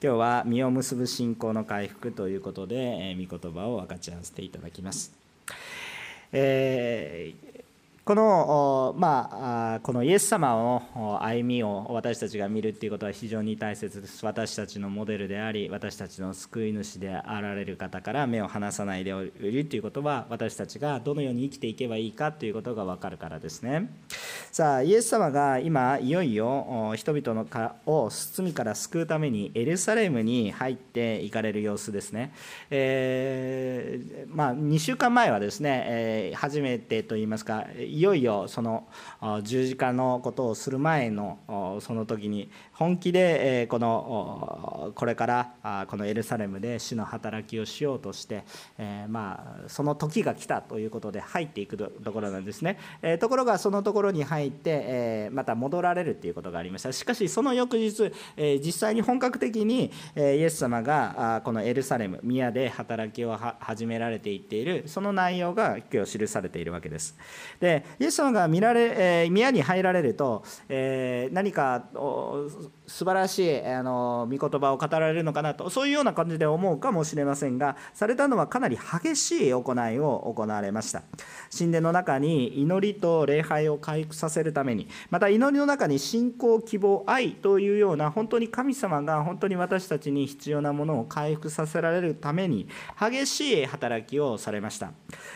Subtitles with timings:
[0.00, 5.12] 今日は実を結ぶ信仰の回復ということで、えー、御言葉を分かち合わせていただきます。
[6.32, 7.67] えー
[8.08, 10.48] この,、まあ、このイエス様
[10.94, 14.24] の歩みを私たちが見るっていうことは非常に大切です。
[14.24, 23.90] 私たちのモデルであり私たちの救い主であられる方から目を離さないでいるということは私たちがどのように生きていけばいいかということが分かるからですね。
[24.52, 32.32] さあイエス様が今いよいよ人々のかを罪から救うためにエルサレムに入っていかれる様子ですね、
[32.70, 37.66] えー、まあ、2週間前はですね、えー、初めてといいますか
[37.98, 38.86] いよいよその
[39.42, 48.44] 十字架のことをする前のその時に本気でこのこれからこのエルサレムで主の働きをしようとして
[49.08, 52.78] まあその時が来たということで入っていくところなんですね。
[53.18, 56.92] ところがそのところに入ってまた戻られるということがありました。
[56.92, 58.12] しかしその翌日
[58.64, 64.84] 実際に本格的にイエス様がこのエルサレム宮で働きを始められていっている。
[64.86, 67.16] その内容が今日記されているわけです。
[67.58, 71.84] でイエス様が見られ、え宮に入られると、え何か
[72.88, 81.02] 素晴らしいあの御言葉を語られるのかなとそういうような感じで思うかもしれませんがされたのはかなり激しい行いを行われました。
[81.56, 94.92] 神殿の中に祈りと礼拝を回復させるためにまた祈りの中に信仰希望愛というような本当に神様が本当に私たちに必要なものを回復させられるために激しい働きをされました、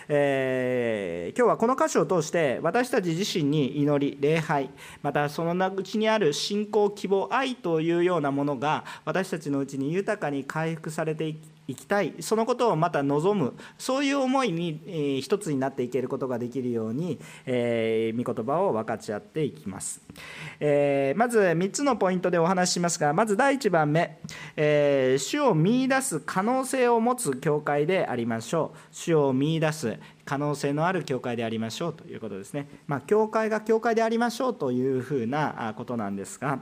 [0.08, 4.70] えー、今日はこの箇所を通して私たち自身に祈り礼拝
[5.02, 12.14] またそのうちにある信仰希望愛愛というようなものが私たちのうちに豊かに回復されていきいきたい。
[12.20, 13.54] そのことをまた望む。
[13.78, 20.02] そういう思いに、えー、一つになっていけることができるように、えー、御言葉を分かち合っていきます、
[20.58, 24.18] えー、まず3つのポイントでお話ししますがまず第1番目、
[24.56, 28.78] えー、主を見いだす可能性を持つ教会でありましょう。
[28.90, 32.68] 主を見いだす可能性のある教会でありましょうということですね。
[32.86, 36.60] まあ、教会が教会でありましょうというふうなことなんですが、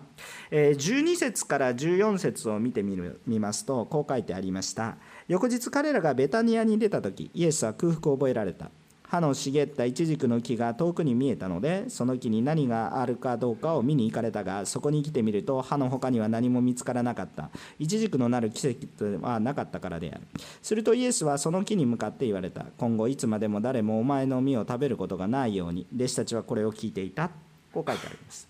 [0.51, 4.97] 12節から14節を見てみる見ますと、こう書いてありました。
[5.29, 8.71] 翌日彼らがベタニアに出た時、イエスは空腹を覚えられた。
[9.11, 17.51] 葉の茂ったイチジクの木が遠くに見えたのでその木に何があるかどうかを見に行かれたがそこに来てみると葉の他には何も見つからなかった。
[17.81, 20.21] イチジクのなる奇跡はなかったからである。
[20.63, 22.67] するとイエスはその木に向かって言われた。
[22.79, 25.89] 今後いつまでも誰もお前の実を食べることがないように。
[25.93, 27.31] 弟子たちはこれを聞いていた。
[27.73, 28.49] こう書いてあります。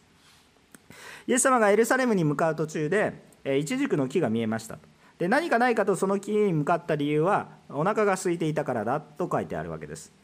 [1.26, 3.14] イエス様がエルサレムに向かう途中で
[3.46, 4.78] イチジクの木が見えました。
[5.16, 10.19] で何かないかとその木に向かった理由はお腹が空いていたからだと書いてあるわけです。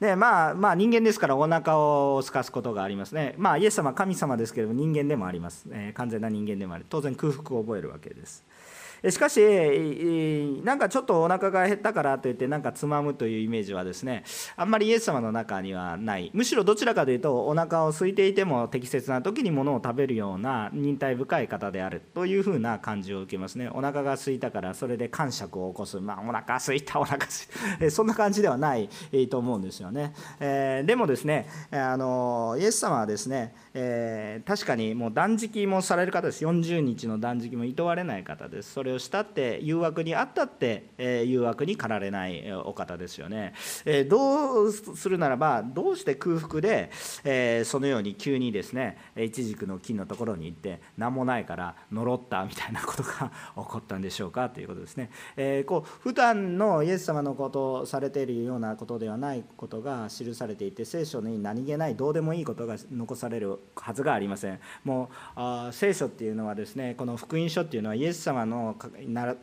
[0.00, 3.34] でまあまあ人間ですからお腹を空かすことがありますね。
[3.38, 8.44] まあイエス様神様ですけれども人間でもあります、えー、完全な人間でもある当然空腹を覚えるわけです。
[9.08, 9.40] しかし
[10.64, 14.24] なんかちょっとお腹が減ったからといってなんかつまむというイメージはですね
[14.56, 16.30] あんまりイエス様の中にはない。
[16.34, 23.68] むしろどちらかというとお腹を空いていても適切な時にものを食べるような忍耐深い方であるというふうな感じを受けますね。
[23.72, 26.00] お腹が空いたからそれで感触を起こす。
[26.00, 27.90] まあお腹空いたお腹空いた。
[27.90, 28.88] そんな感じではない
[29.30, 36.44] と思うんですよね、えー、でもですねあのイエス様はですね、えー、確かにもう断食もされる方です。
[36.44, 38.72] 40日の断食も厭われない方です。
[38.72, 46.90] それしたって誘惑にあったって、え誘惑に駆られないお方ですよね、えどうするならばどうして空腹で、
[47.24, 64.60] えそのように急にですねイチジクの木のところに行って何もないから呪ったみたいなことが 起こったんでしょうかということですね、えこう普段のイエス様のことをされているようなことではないことが記されていて聖書に何気ないどうでもいいことが残されるはずがありません。
[64.84, 68.75] もう聖書っていうのはですねこの福音書っていうのはイエス様の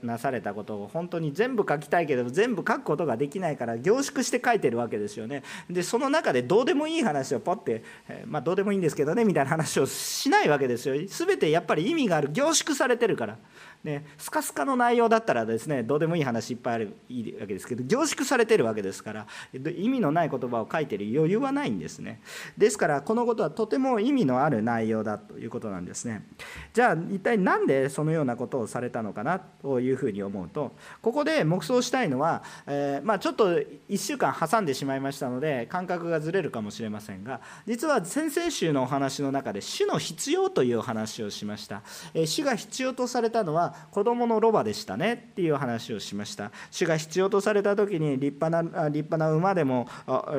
[0.02, 5.44] なされたことを本当に全部書きたいけど全部書くことができないから凝縮して書いてるわけですよね。
[5.70, 10.96] でその中でどうでもいい話をポッてえ、まあ、どうでもいいんですけどねみたいな話をしないわけですよ。
[11.08, 13.38] 全てやっぱり意味がある凝縮されてるから。
[13.84, 22.22] ね、スカスカの内容だったらですねどうでもいい話いっぱいあるいいわけですけど凝縮されてるわけですから意味のない言葉を書いてる余裕はないんですね。
[22.58, 26.26] ですからこのことはとても意味のある内容だということなんですね。
[26.74, 30.72] じゃあ一体何でそのようなことをされたのかなというふうに思うと
[31.02, 41.84] ここで黙想したいのは、えー、まあ、ちょっと1週間挟んでしまいましたので感覚がずれるかもしれませんが実は先々週のお話の中で主の必要というお話をしました、
[42.14, 46.52] えー、主が必要とされたのは子供のロバでしたねっていう話をしました。
[46.72, 49.88] 主が必要とされた時に立派な立派な馬でも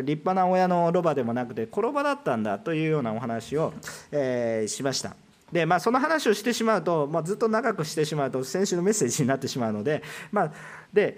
[0.02, 3.72] 立派な親のロバでもなくて転ばだったんだというようなお話を、
[4.10, 5.16] えー、しました。
[5.52, 10.02] でまあ、その話をしてしまうと、まあ、ずっと長くしてしまうと先週のメッセージになってしまうので,、
[10.32, 10.52] まあ、
[10.92, 11.16] で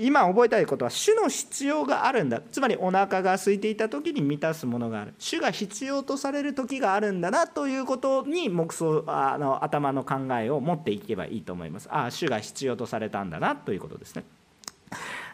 [0.00, 2.40] 今覚えたいことは主の必要があるんだ。
[2.50, 5.14] つまりお腹が空いていた時に満たすものがある。
[5.18, 11.88] 主が必要とされる時があるんだなということに黙想あの頭の考えを持っていけばいいと思います。
[11.90, 14.24] ああ主が必要とされたんだなということですね。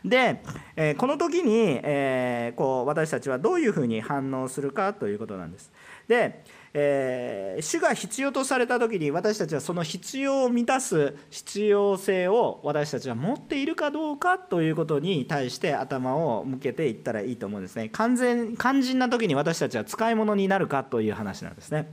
[0.04, 0.42] で、
[0.76, 5.70] えこの時に、えーこう私たちはどういうふうに反応するかということなんです。
[6.08, 6.44] で
[6.74, 21.88] えー、主が必要とされた時に私たちはその必要を満たす必要性を私たちは持っているかどうかということに対して頭を向けていったらいいと思うんですね完全肝心な時に私たちは使い物になるかという話なんですね。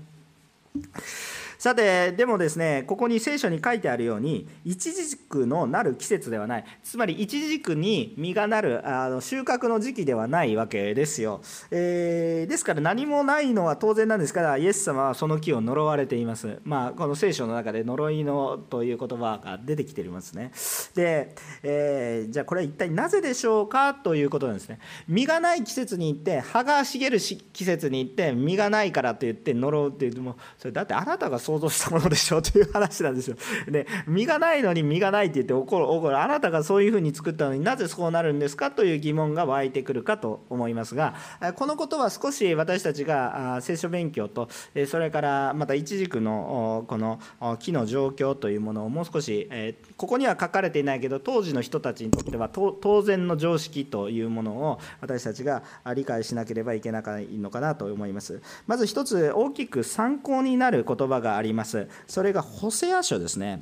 [1.63, 6.65] さてでもですねここに聖書に書いてあるように一軸のなる季節ではない。
[6.83, 11.39] つまり一軸に実がなるあの収穫の時期ではないわけですよ、
[11.71, 16.59] えー、ですから何もないのは当然なんですからイエス様はその木を呪われています。
[16.65, 20.51] まあこの聖書の中で呪いのという言葉が出てきていますね。
[20.95, 21.33] で、
[21.63, 24.79] えー、じゃあこれは一体なぜでしょうかということなんですね。
[25.07, 33.35] 実がない季節に行って葉が茂る季節に行って実がないからと言って呪うっていうもそれだってあなたがそう想像したものでしょという話なんですよ。
[33.67, 41.15] で身がないのに身がないって言って怒る怒るあなたがそういうふうに作ったのになぜそうなるんですかという疑問が湧いてくるかと思いますが
[41.55, 44.49] このことは少し私たちが聖書勉強と
[44.87, 47.19] それからまた一軸のこの
[47.59, 49.49] 木の状況というものをもう少し
[49.97, 55.63] ここには書かれていないけど当時の人たちにとっては当然の常識というものを私たちが
[55.95, 58.41] 理解しなければいけないのかなと思います。
[58.67, 61.87] まず一つ大きく参考になる言葉がります。
[62.07, 63.61] それがホセア書ですね。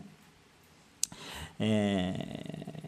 [1.59, 2.80] えー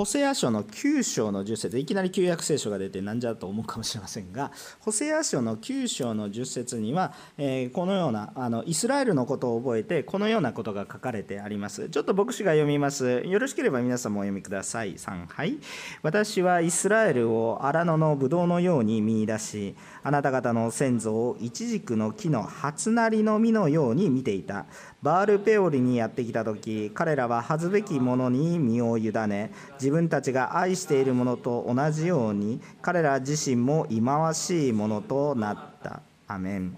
[0.00, 11.90] ホセア書の9章の10節いきなり旧約聖書が出てなんじゃと思うかもしれませんがホセア書の9章の10節には、えー、このようなあのイスラエルのことを覚えてこのようなことが書かれてあります。
[11.90, 13.20] ちょっと牧師が読みます。
[13.26, 14.94] よろしければ皆さんもお読みください。
[14.94, 15.58] 3はい。
[16.02, 24.64] 私はイスラエルを荒野のブドウのように見出しあなた方の先祖をイチジクの木の初なりの実のように見ていた。
[25.02, 36.02] バールペオリにやってきた時彼らは恥ずべきものに身を委ね自分たちが愛しているものと同じように彼ら自身も忌まわしいものとなった。
[36.30, 36.76] アメン、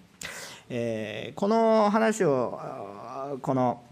[0.70, 2.58] えー、この話を
[3.42, 3.82] この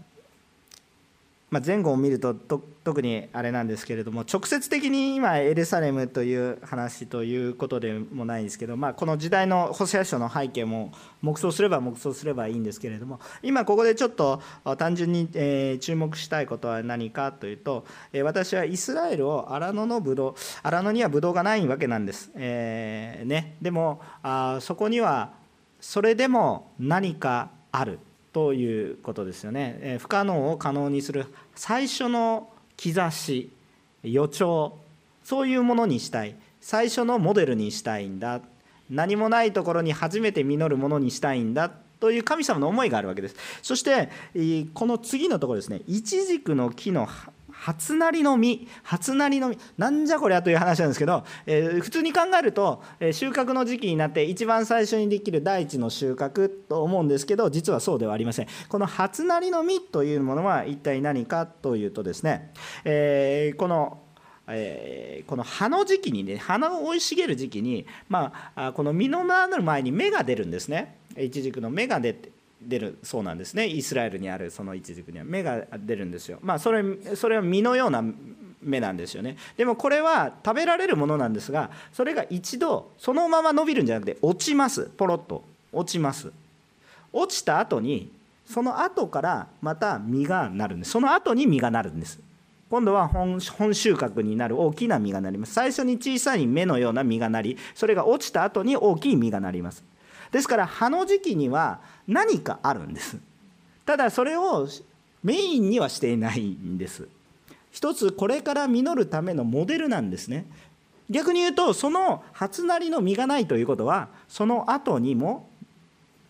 [1.51, 2.33] まあ、前後を見ると
[2.83, 10.91] 特にあれなんですけれども直接的に今エルサレムという話ということでもないんですけど、まあ、この時代のホセア書の背景も
[11.21, 14.41] 黙想すれば黙想すればいいんですけれども今ここでちょっと
[14.77, 15.27] 単純に
[15.79, 17.85] 注目したいことは何かというと
[18.23, 22.31] 私はイスラエルを荒野のブドウ荒野にはブドウがないわけなんです。
[22.35, 25.33] えーね、でもあそこには
[25.79, 27.99] それでも何かある。
[28.33, 32.50] ということですよね不可能を可能にする最初の
[32.81, 33.51] 兆し
[34.03, 34.79] 予兆
[35.23, 36.35] そういうものにしたい。
[36.61, 38.41] 最初のモデルにしたいんだ。
[38.89, 41.71] 何もないところに初めて実るものにしたいんだ。
[41.99, 43.35] という神様の思いがあるわけです。
[43.61, 44.09] そして
[44.73, 45.81] この次のところですね。
[45.87, 47.07] イチジクの木の
[47.61, 58.47] 初なりの実初なりの実なんじゃこりゃという話なんですけど、えー、普通に考えると、え、収穫の時期になって一番最初にできる第一の収穫と思うんですけど実はそうではありません。
[58.67, 62.51] この初なりの実というものは一体何かというとですね、
[62.83, 63.99] えー、この
[64.47, 70.97] えー、この葉の時期にね花を生い茂る時期に、まあ、この実のなる前に芽が出るんですね。
[71.17, 73.65] いちじくの芽が出て出るそうなんですね。
[73.67, 75.23] イスラエルにあるそのイチジクには。
[75.25, 76.39] 芽が出るんですよ。
[76.41, 76.83] まあそれ
[77.15, 78.03] それは実のような
[78.61, 79.37] 芽なんですよね。
[79.57, 84.89] でもこれは食べられるものなんですがそれが一度そのまま伸びるんじゃなくて落ちます。
[84.97, 85.43] ポロッと。
[85.73, 86.31] 落ちます。
[87.13, 88.11] 落ちた後に
[88.45, 90.91] その後からまた実がなるんです。
[90.91, 92.19] その後に実がなるんです。
[92.69, 94.59] 今度は本収穫になる。
[94.59, 95.53] 大きな実がなります。
[95.53, 99.83] 最初に小さい芽のような実がなりそれが落ちた後に大きい実がなります。
[100.31, 103.17] ですから葉の時期には何かあるんです。
[103.85, 104.67] ただそれを
[105.23, 107.07] メインにはしていないんです。
[107.71, 110.45] 一つこれから実るためのモデルなんですね。
[111.09, 115.49] 逆に言うとその初なりの実がないということはその後にも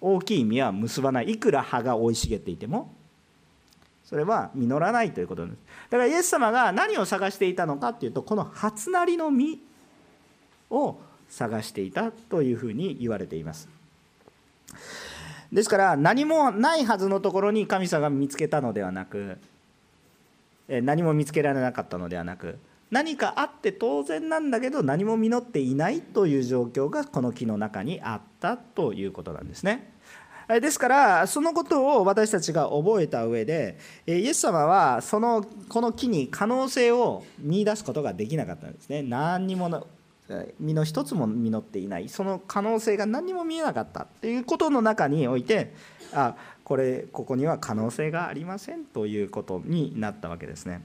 [0.01, 1.31] 大きい実は結ばない。
[1.31, 2.93] いくら葉が生い茂っていても。
[4.03, 5.55] それは実らないということです。
[5.89, 9.60] だからイエス様が何を探していたのかっていうとこの初なりの実
[10.70, 10.98] を
[11.29, 13.70] 探していたというふうに言われています。
[15.51, 19.38] ですから何もないはずのところに神様が見つけたのではなく
[20.68, 22.58] 何も見つけられなかったのではなく
[22.90, 29.92] 何かあって当然なんだけど何も実っていないという状況がこの木の中にあったということなんですね。
[30.48, 39.70] ですからそのことを私たちが覚えた上でイエス様はそのこの木に可能性を見いだすことができなかったんですね何にも
[40.59, 42.09] 実の一つも実っていない。
[42.09, 45.73] その可能性が何にも見えなかったっていうことの中において
[46.13, 50.83] あこれここには可能性がありませんということになったわけですね。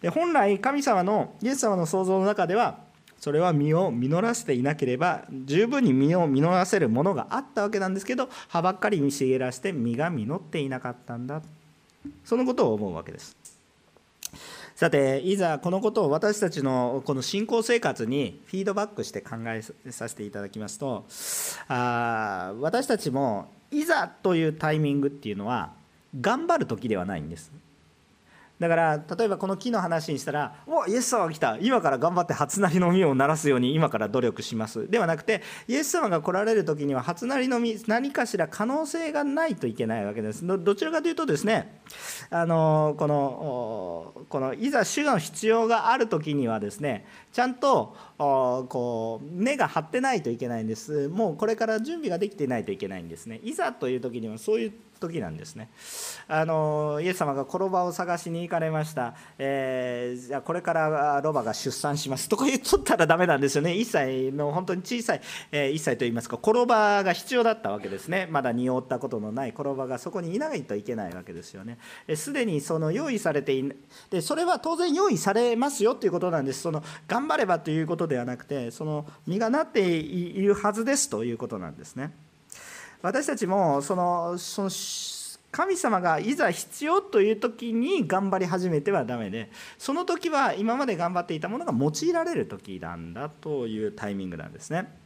[0.00, 2.78] で本来神様のイエス様の創造の中では
[3.18, 11.40] それは実を実らせていなければ十分に実を実らせるものがあったわけなんですけど葉ばっかり茂らして実が実っていなかったんだ。
[12.24, 13.36] そのことを思うわけです。
[14.82, 19.62] さていざこのことを私たちのこの信仰生活にフィードバックして考え
[19.92, 21.04] させていただきますと
[21.68, 25.70] あ私たちもいざというタイミングっていうのは
[26.20, 27.52] 頑張る時ではないんです。
[28.62, 31.58] だから例えばこの木の話にしたら「おイエス様が来た。
[31.60, 40.46] 今から頑張って初なりの実をならすように今から努力します」ではなくてイエス様が来られる時には初なりの実何かしら可能性がないといけないわけです。
[40.46, 41.80] どちらかというとですね
[42.30, 51.08] あのこのこのいざ主が必要がある時にはですねちゃんとこう根が張ってないといけないんです。
[51.08, 53.40] もうこれから準備ができていないといけないんですね。
[53.42, 55.70] いざという時にはそういう時なんですね。
[56.28, 62.28] あのイエス様が転ばを探しに行かれました、えー、じゃこれからロバが出産します。
[62.28, 63.72] とか言っとったらダメなんですよね。
[63.72, 66.36] 1歳の本当に小さい、えー、1歳といいますか。
[66.36, 68.28] 転ばが必要だったわけですね。
[68.30, 69.50] まだ匂ったことのない。
[69.50, 71.78] 転ばがそこにいないといけないわけですよね。
[72.14, 73.62] すでにその用意されてい
[74.10, 76.62] でそれは当然用意されますよということなんです。
[76.62, 82.12] その頑張ればということではなくてその実がなっているはずですということなんですね。
[83.02, 84.70] 私たちもそのその
[85.50, 95.02] 神様がいざ必要という時に頑張り始めてはダメでその時は今まで頑張っていたものが用いられる時なんだというタイミングなんですね。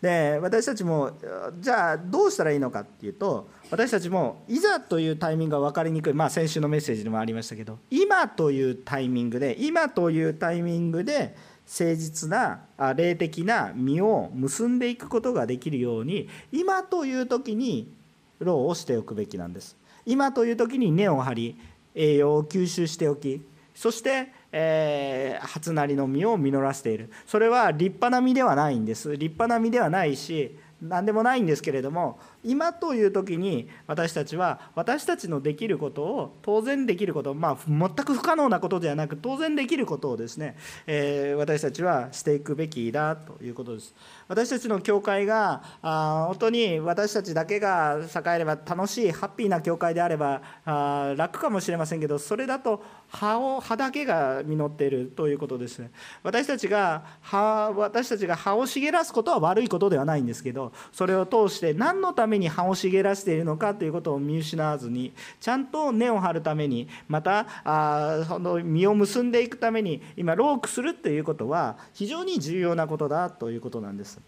[0.00, 1.12] で私たちも
[1.58, 11.34] じゃあどうしたらいいのかっていうと私たちもいざというタイミングが分かりにくい、まあ、先週のメッセージでもありましたけど今というタイミングで今というタイミングで
[11.66, 12.60] 誠実な
[12.94, 17.92] 霊的な実を結んでいくことができるように今という時に
[18.38, 19.76] 労をしておくべきなんです。
[20.04, 21.58] 今という時に根を張り
[21.94, 23.42] 栄養を吸収しておき
[23.74, 27.10] そして、えー、初なりの実を実らせている。
[27.26, 29.16] それは立派な実ではないんです。
[29.16, 40.56] 立派な実ではないし何でもないんですけれども今という時に私たちは私たちのできることを当然できることまあ全く不可能なことではなく当然できることをですね、
[40.86, 43.94] えー、私たちはしていくべきだということです。
[44.28, 55.90] 私たちの教会があ本当に私たちだけが栄えれば楽しいハッピーな教会であればあ楽かもしれませんけどそれだと葉を葉だけが実っているということですね
[56.22, 74.18] 私たちが葉私たちが葉を茂らすことは悪いことではないんですけどそれを通して何のために葉を茂らせているのかということを見失わずにちゃんと根を張るためにまたあその実を結んでいくために今ロークするということは非常に重要なことだということなんです。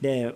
[0.00, 0.34] で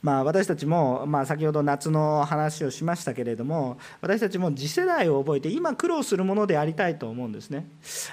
[0.00, 7.66] まあ、私たちも、まあ、先ほど夏の話をしましたけれども私たちも次世代を覚えて今苦労するものでありたいと思うんですね。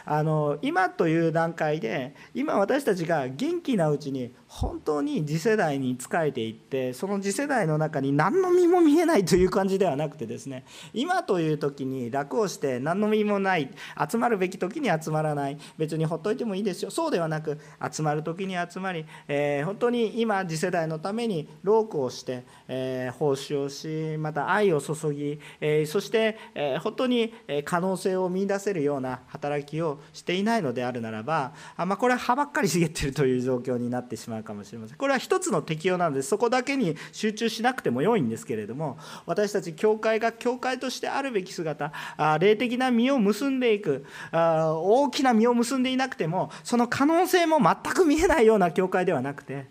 [0.04, 13.70] あの今という段階で今私たちが元気なうちに本当に次世代に仕えていってその次世代の中に何の身も見えないという感じではなくてですね今という時に楽をして何の身もない
[14.10, 16.90] 集まるべき時に集まらない別にほっといてもいいですよ。
[16.90, 17.60] そうではなく
[17.92, 27.34] 集まる時に集まり、えー、本当に今次世代のためにロークをして、えー、奉仕をしまた愛を注ぎ、えー、そして、え本当に
[27.66, 34.98] 可能性を見いだせるような働きをしていないのであるならばあ、まあ、これは葉ばっかり茂っているという状況になってしまうかもしれません。
[34.98, 41.92] これは一つの適用なのでそこだけに集中しなくても良いんですけれども私たち教会が教会としてあるべき姿
[42.40, 49.68] 霊的な実を結んでいくあ大きな実を結んでいなくてもその可能性も全く見えないような教会ではなくて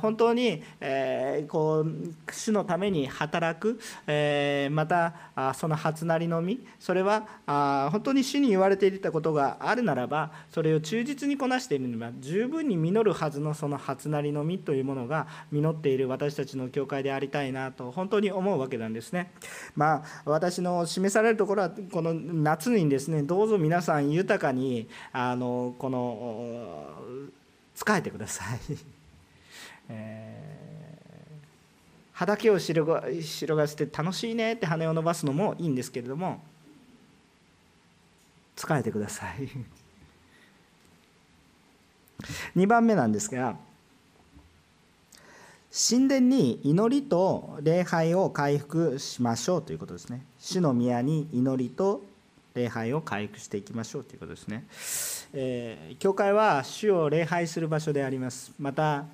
[0.00, 19.32] 本当に、えこう主のために働く、えまたその初なりの実それはあ本当に主に言われていたことがあるならばそれを忠実にこなしているには十分に実るはずのその初なりの実というものが実っている私たちの教会でありたいなと本当に思うわけなんですね。
[19.76, 26.86] まあ私の示されるところはこの夏にですねどうぞ皆さん豊かにあのこの
[27.74, 28.91] 使えてください。
[29.92, 31.34] えー、
[32.12, 36.40] 葉だけを広が広がせて楽しいねって羽を伸ばすのもいいんですけれども
[38.56, 39.48] 疲れてください。
[42.56, 43.56] 2番目なんですが
[45.72, 50.24] 神殿に祈りと礼拝を回復しましょうということですね。
[50.38, 52.02] 主の宮に祈りと
[52.54, 54.66] 礼拝を回復していきましょうということですね、
[55.32, 58.52] えー、教会は主を礼拝する場所であります。
[58.58, 59.04] また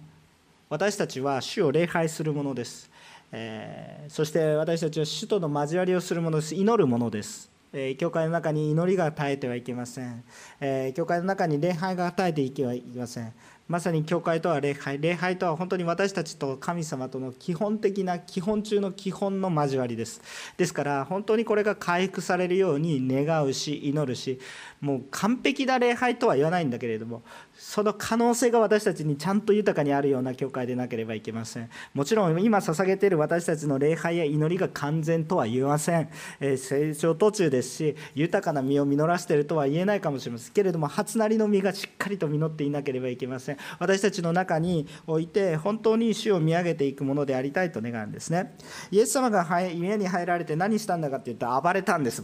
[0.70, 2.90] 私たちは主を礼拝するものです、
[3.32, 6.54] えー、そして私たちは主との交わりをするものです。
[6.54, 7.50] 祈るものです。
[7.72, 10.24] え教会の中に祈りが絶えてはいけません、
[10.60, 13.32] え教会の中に礼拝が絶えていけはいけません。
[13.68, 14.98] まさに教会とは礼拝。
[14.98, 20.22] 礼拝とは本当に私たちと神様との基本的な基本中の基本の交わりです。
[20.56, 24.40] ですから本当にこれが回復されるように願うし祈るし
[24.80, 27.22] もう完璧な礼拝とは言わないんだけれども
[27.60, 31.68] その可能性が私たちにちゃんと豊かにあるような教会でなければいけません。
[31.92, 40.52] もちろん今捧げている私たちの礼拝や祈りが完全とは言えません、え成長途中ですし豊かな実を実らせているとは言えないかもしれません。
[40.52, 43.56] けれども初なりの実がしっかりと実っていなければいけません。
[43.80, 48.56] 私たちの中において本当に主を見上げていくものでありたいと願うんですね。
[48.92, 52.22] イエス様が家に入られて何したんだかって言ったら暴れたんです。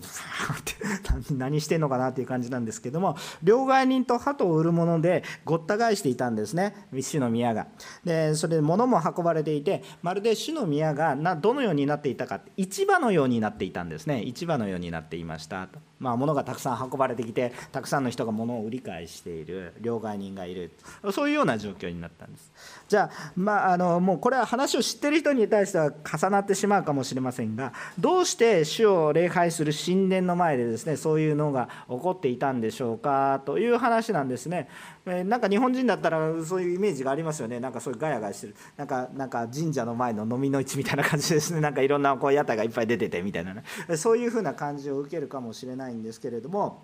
[1.32, 6.86] 何してんのかなっていう感じなんですけども両替人と鳩を売るものでごった返していたんですね。
[6.92, 7.66] 主の宮が。
[8.04, 14.22] でそれで物も運ばれていてまるで主の宮がなどのようになっていたか市場のようになっていたんですね。
[14.22, 15.78] 市場のようになっていましたと。
[16.04, 20.70] まあ、物がたくさん運ばれてきてたくさんの人が物を売り買いしている両替人がいる。
[21.12, 22.52] そういうような状況になったんです。
[22.88, 34.68] じゃあ,、まあ、あのもうこれは話を知ってる人に対しては重なってしまうかもしれませんがどうして主を礼拝する神殿の前でですねそういうのが起こっていたんでしょうかという話なんですね。
[35.06, 37.60] なんか日本人だったらそういうイメージがありますよね。
[37.60, 38.56] なんかそういうガヤガヤしてる。
[38.76, 41.60] なんかなんか神社の前の飲みの市みたいな感じですね。
[41.60, 43.64] なんかいろんなこう屋台がいっぱい出ててみたいなね。
[43.96, 46.82] そういうふうな感じを受けるかもしれないんですけれども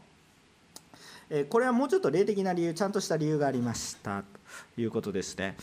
[1.49, 4.25] これはもうちょっと霊的な理由ちゃんとした理由がありました
[4.75, 5.57] ということですね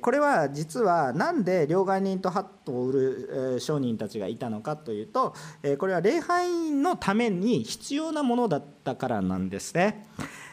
[0.00, 5.34] これは実は何で両替人とハットを売る商人たちがいたのかというと
[5.78, 10.06] これは礼拝のために必要なものだったからなんですね。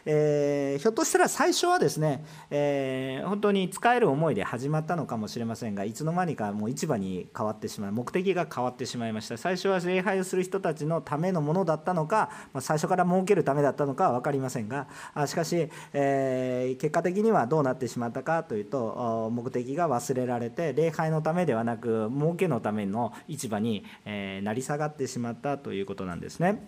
[0.06, 26.62] えー、ひょっとしたら最初はですね、えー、本当に使える思いで始まったのかもしれませんがいつの間にかもう市場に変わってしまい目的が変わってしまいました最初は礼拝をする人たちのためのものだったのか、まあ、最初から儲けるためだったのかは分かりませんがあしかし、えー、結果的にはどうなってしまったかというと目的が忘れられて礼拝のためではなく儲けのための市場に、えー、成り下がってしまったということなんですね。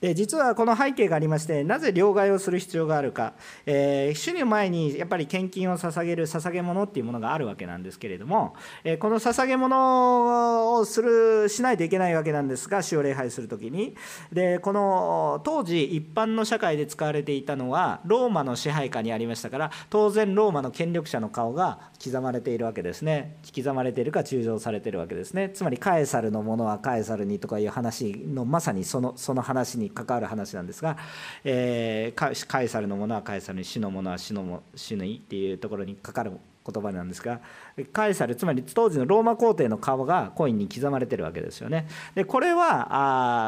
[0.00, 3.34] で実はこの背景がありましてなぜ両替をする必要があるか、
[3.66, 13.94] えー、主の前にやっぱり献金を捧げる捧げ物っていうものがあるわけなんですけれども、えー、この捧げ物をするしないといけないわけなんですが主を礼拝する時に。
[14.32, 23.36] でこの当時一般の社会で使われていたのはローマの支配下にありましたから当然ローマの権力者の顔が刻まれているわけですね。
[23.54, 25.50] 刻まれているか鋳造されているわけですね。
[25.50, 30.96] つまりカエサルのものはカエサルにとかいう話のまさにそのその話に関わる話なんですが、
[31.44, 36.32] えー、カエサルのものはカエサルに死のものは死のも死ぬいっていうところにかかる
[36.66, 37.40] 言葉なんですが
[37.84, 41.88] カエサルつまり当時のローマ皇帝の顔がコインに刻まれてるわけですよね。
[42.14, 42.88] でこれは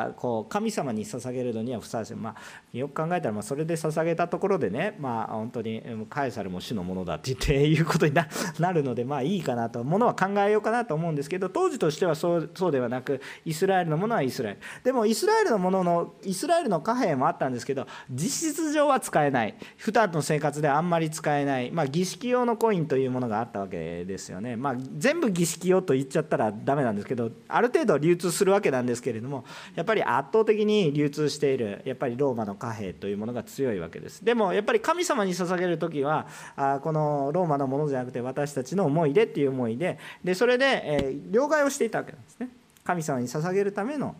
[0.07, 8.27] あこう神様に捧げるのにはふさわしい、まあ、よく考えたらまあそれで捧げたところでねまあ本当にカエサルも主のものだって言っていうことにな
[8.73, 14.59] るのでまあいいかなとものは考えようかなと思うんですけど当時としてはそうそうではなくイスラエルのものはイスラエル。
[14.85, 19.55] でもイスラエルのもののイスラエルの貨幣もあったんですけど実質上は使えない。
[19.77, 24.57] 普段の生活であんまり使えない、まあ、儀式用のコインというものがあったわけですですよね。
[24.57, 34.25] まあ、全部儀式用と言っちゃったらダメなんですけどある程度流通するわけなんですけれどもやっぱり圧倒的に流通しているやっぱりローマの貨幣というものが強いわけです。
[34.25, 42.49] でもやっぱり神様に捧げる時はあこのローマのものじゃなくて私たちの思いでっていう思いででそれで、えー、両替をしていたわけなんですね。
[42.85, 44.15] 神様に捧げるための、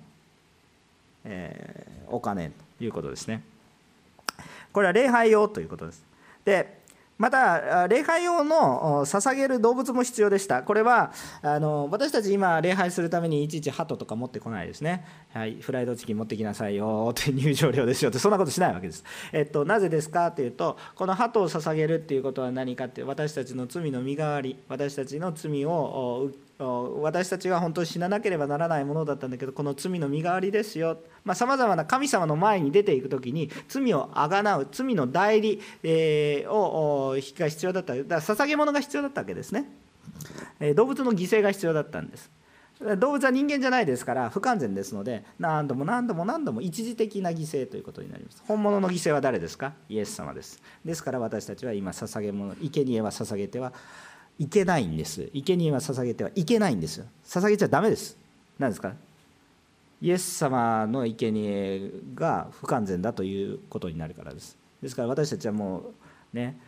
[1.25, 3.43] えー、お金ということですね。
[4.73, 6.05] これは礼拝用ということです。
[6.45, 6.82] で
[7.19, 10.63] また礼拝用の捧げる動物も必要でした。
[10.63, 26.31] これはあの私たち今礼拝するためにいちいち鳩とか持ってこないですね、はい、フライドチキン持ってきなさいよって入場料ですよってそんなことしないわけです、えっと、なぜですかというとこの鳩を捧げるっていうことは何かって私たちの罪の身代わり私たちの罪を
[26.63, 30.99] 私たちは本当に死ななければならないものだったんだけどこの罪の身代わりですよ。
[31.35, 39.71] さまざ、まな神様の前に出ていく時に罪をあがなう罪の代理、えー、を引きが必要だっただから捧げ物が必要だったわけですね、
[40.61, 42.31] え、動物の犠牲が必要だったんです。
[42.99, 48.43] 動物は人間じゃないですから不完全ですので何度も何度も何度も一時的な犠牲ということになります。
[48.49, 49.75] 本物の犠牲は誰ですか？
[49.89, 50.61] イエス様です。
[50.85, 53.73] ですから私たちは今捧げ物生贄は捧げては
[54.39, 55.29] いけないんです。
[55.35, 57.07] 生贄は捧げてはいけないんですよ。
[57.25, 58.17] 捧げちゃダメです。
[58.59, 58.95] 何ですか？
[60.01, 64.57] イエス様の生贄が不完全だということになるからです。
[64.83, 65.93] ですから私たちはも
[66.33, 66.59] うね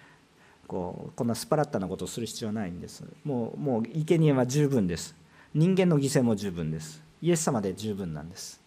[0.69, 3.05] こうこんなスパラッタなことをする必要はないんです。
[3.25, 5.15] もうもう生贄は十分です。
[5.53, 7.03] 人間の犠牲も十分です。
[7.21, 8.61] イエス様で十分なんです。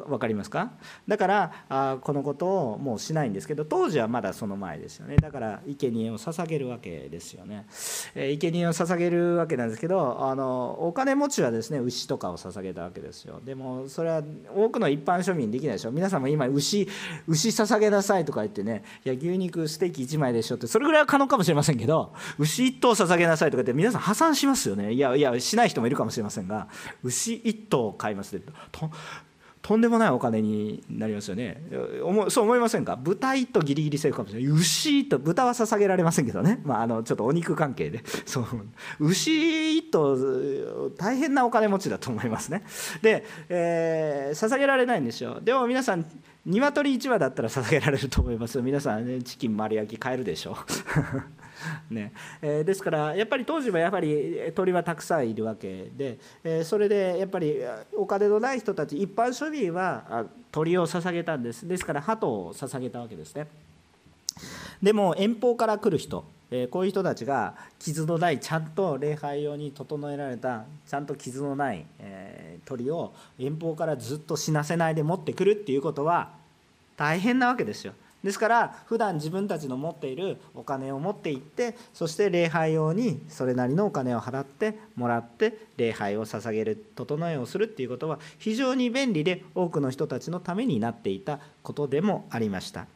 [0.00, 0.72] 分かりますか？
[1.06, 5.16] だからあこのことをもうしないんですけど当時はまだその前ですよね。
[5.16, 7.66] だから生贄を捧げるわけですよね、
[8.14, 13.40] えー、生贄を捧げるわけなんですけどあのお金持ちはですね牛とかを捧げたわけですよ。
[13.44, 14.22] でもそれは
[14.54, 15.92] 多くの一般庶民できないでしょ。
[15.92, 16.88] 皆さんも今牛
[17.26, 24.92] 牛捧げなさいとか言ってねいや牛肉ステーキ1枚でしょってそれぐらいは可能かもしれませんけど牛1頭捧げなさいとか言って皆さん破産しますよね。
[24.92, 26.68] いやいやしない人もいるかもしれませんが
[27.02, 28.52] 牛1頭買いますって
[29.62, 31.62] とんでもないお金になりますよね。
[32.28, 32.96] そう思いませんか？
[32.96, 34.50] 豚1頭ギリギリセーフかもしれない。
[34.50, 38.02] 牛と豚は捧げられませんけどね、まあ、あのちょっとお肉関係で。
[38.26, 38.44] そう。
[38.98, 42.64] 牛1頭大変なお金持ちだと思いますね。
[43.02, 45.40] で、えー、捧げられないんですよ。
[45.40, 46.04] でも皆さん
[46.44, 50.52] 鶏1羽だったら捧げられると思います皆さん、ね、チキン丸焼き買えるでしょ。
[50.52, 51.41] う
[51.90, 52.12] ね。
[52.40, 57.56] えー、ですからやっぱり当時はやっぱり鳥はたくさんいるわけで、えー、それでやっぱり
[57.96, 61.66] お金のない人たち一般庶民は鳥を捧げたんです。
[61.66, 63.46] ですから鳩を捧げたわけですね。
[64.82, 76.30] でも遠方から来る人えこういう人たちが傷のないちゃんと礼拝用に整えられたちゃんと傷のない、え鳥を遠方からずっと死なせないで持ってくるっていうことは
[76.96, 77.94] 大変なわけですよ。
[78.22, 92.86] ですから普段自分たちの持っているお金を持っていってそして礼拝用にそれなりのお金を払ってもらって礼拝を捧げる整えをするっていうことは非常に便利で多くの人たちのためになっていたことでもありました。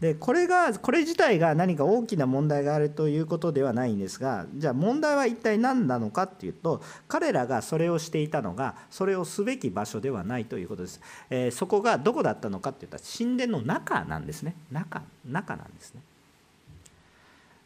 [0.00, 14.54] でこれがこれ自体が何か大きな問題があるということではないんですがじゃあ問題は一体何なのかっていうと彼らがそれをしていたのがそれをすべき場所ではないということです、えー、そこがどこだったのかっていったら神殿の中なんですね。
[14.70, 16.00] 中中なんですね。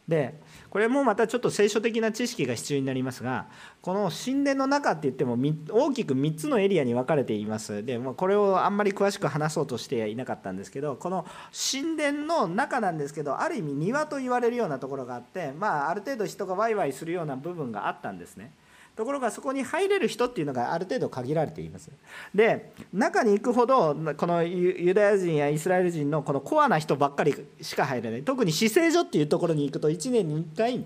[0.07, 0.39] で
[0.69, 3.47] これもまたちょっと聖書的な知識が必要になりますが
[3.81, 5.35] この神殿の中って言っても
[5.69, 11.25] 大きく3つのエリアに分かれていますで、まこれをあんまり詳しく話そうとしていなかったんですけどこの
[11.71, 18.51] 神殿の中なんですけどある意味庭と言われるようなところがあってまあある程度人がワイワイするような部分があったんですね。
[18.95, 21.91] ところがそこに入れる人っていうのがある程度限られています。
[22.33, 28.23] で中に行くほどこのユダヤ人やイスラエル人のこのコアな人ばっかりしか入れない。
[28.23, 30.85] 特に死聖所っていうところに行くと1年に1回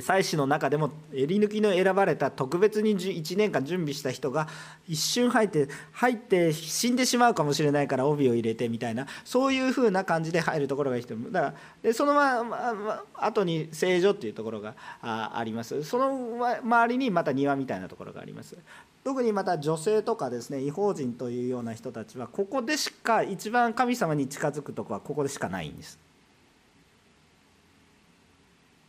[0.00, 4.48] 祭祀の中でも襟抜きの選ばれた特別に1年間準備した人が
[4.88, 15.82] 一瞬入って入って死んでしまうかもしれないから帯を入れてみたいなそういうふうな感じで入るところがいい人だからでそのまま後に聖女っていうところがあります。
[15.84, 18.56] その周りにまた庭みたいなところがあります。
[19.04, 25.98] 特にまた女性とかですね違法人というような人たちはここでしか一番神様に近づくとこはここでしかないんです。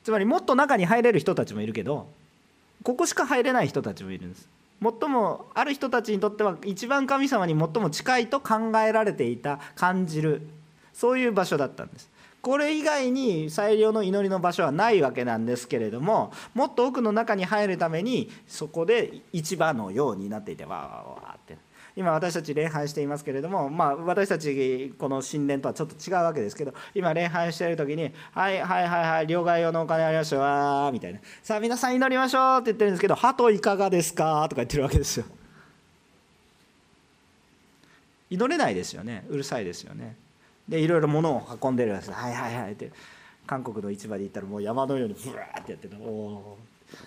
[0.03, 2.07] つまりもっと中に入れる人たちもいるけど
[2.83, 4.47] ここしか入れない人たちもいるんです。
[4.81, 10.41] 最もある人たちにとっては一番神様に最も近いと考えられていた感じる。
[10.93, 12.09] そういう場所だったんです。
[12.41, 21.57] これ以外に最良の祈りの場所はないわけなんですけれどももっと奥の中に入るためにそこで市場のようになっていてわーわーわーって。
[21.95, 35.25] 今私たち礼拝していますけれども、まあ、私たちこの神殿とはちょっと違うわけですけど今礼拝している時に「はいはいはいはい両替用のお金ありましたわ」みたいな「さあ皆さん祈りましょう」って言ってるんですけど「鳩いかがですか?」とか言ってるわけですよ。
[38.29, 40.15] 祈れないですよねうるさいですよね。
[40.67, 42.91] でいろいろ物を運んでるんです「はいはいはい」って
[43.45, 46.57] 韓国の市場で行ったらもう山のようにブワーってやってるおお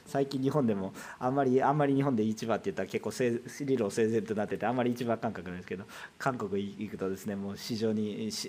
[0.06, 5.84] 最近日本でもあんまりあんまり日本で市場って言ったら結構理論整然となっててあんまり市場感覚なんですけど
[6.18, 8.48] 韓国行くとですねもう市場に市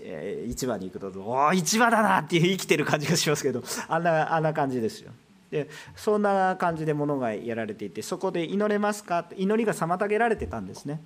[0.66, 5.12] 場に行くとおお市場だなっていう生きてる感じがしますけどあんなあんな感じですよ。
[5.52, 9.26] でそんな感じで物がやられていてそこで祈れますか？
[9.38, 11.00] 祈りが妨げられてたんですね。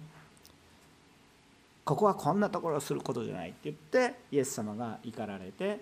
[1.83, 5.81] ここはこんなところをすることじゃないって言ってイエス様が怒られて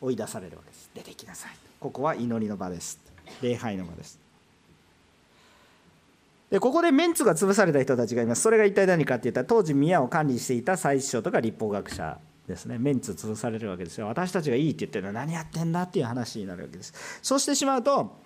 [0.00, 2.98] 追い出されるわけです出てきなさいここは祈りの場です
[3.42, 4.18] 礼拝の場です。
[6.50, 8.42] でここでメンツが潰された人たちがいます。
[8.42, 12.76] それが一体何かっていったら当時宮を管理していた祭司長とか立法学者ですね。
[12.78, 14.08] メンツ潰されるわけですよ。
[14.08, 17.20] 私たちがいいって言ってるのは何やってんだっていう話になるわけです。
[17.22, 18.18] そうしてしまうと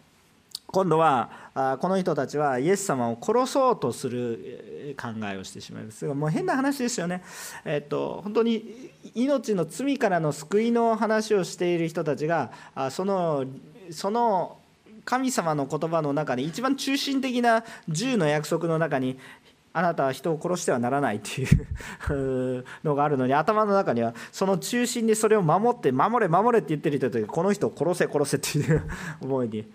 [0.68, 6.08] 今度はこの人たちはイエス様を殺そうとする考えをしてしまいます。
[6.08, 7.22] がもう変な話ですよね、
[7.64, 12.50] えっと、本当に命の罪からの救いの話をしている人たちが
[12.90, 13.44] その
[13.90, 14.56] その
[15.04, 19.18] 神様の言葉の中に一番中心的な10の約束の中に
[19.72, 28.88] あなたは人を殺してはならないっていうのがあるのに頭の中にはその中心でそれを守って守れ守れって言ってる人とこの人を殺せ殺せっていう
[29.20, 29.66] 思いに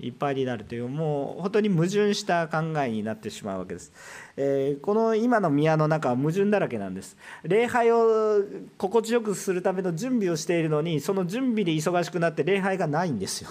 [0.00, 3.92] いっぱいになるというもう本当に矛盾した考えになってしまうわけです、
[4.38, 7.16] えー、この今の宮の中は矛盾だらけなんです。
[7.42, 8.42] 礼拝を
[8.78, 13.50] 心地よくするための準備をしているのにその準備で忙しくなって礼拝がないんですよ。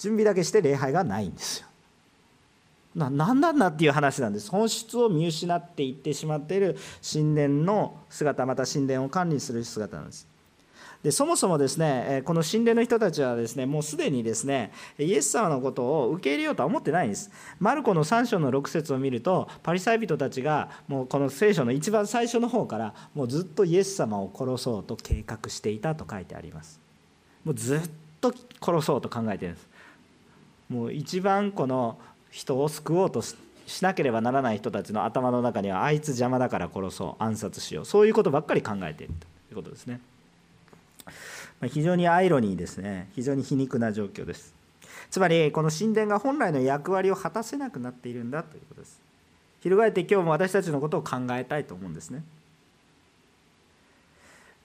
[0.00, 1.66] 準備だけして礼拝がないんですよ。
[2.96, 4.50] な何なんだっていう話なんです。
[4.50, 6.76] 本質を見失っていってしまっている
[7.08, 10.26] 神殿の姿また神殿を管理する姿なんです。
[11.02, 17.30] でそもそもですねこの神殿の人たちはですねもうすでにですねイエス様のことを受け入れようとは思ってないんです。
[17.58, 26.80] マルコの3章の6節を見るとパリサイ人たちがもうこの聖書の一番最初の方からもうずっとイエス様を殺そうと計画していたと書いてあります。
[27.44, 27.80] もうずっ
[28.20, 29.69] と殺そうと考えてるんです。
[30.70, 31.98] もう一番この
[32.30, 33.36] 人を救おうとし
[33.82, 40.00] なければならない人たちの頭の中にはあいつ邪魔だから殺そう暗殺しようそういうことばっかり考えているということですね。
[41.60, 43.08] まあ非常にアイロニーですね。
[43.14, 44.54] 非常に皮肉な状況です。
[45.10, 49.00] つまりこの神殿が本来の役割を果たせなくなっているんだということです。
[49.60, 52.22] 翻って今日も私たちのことを考えたいと思うんですね。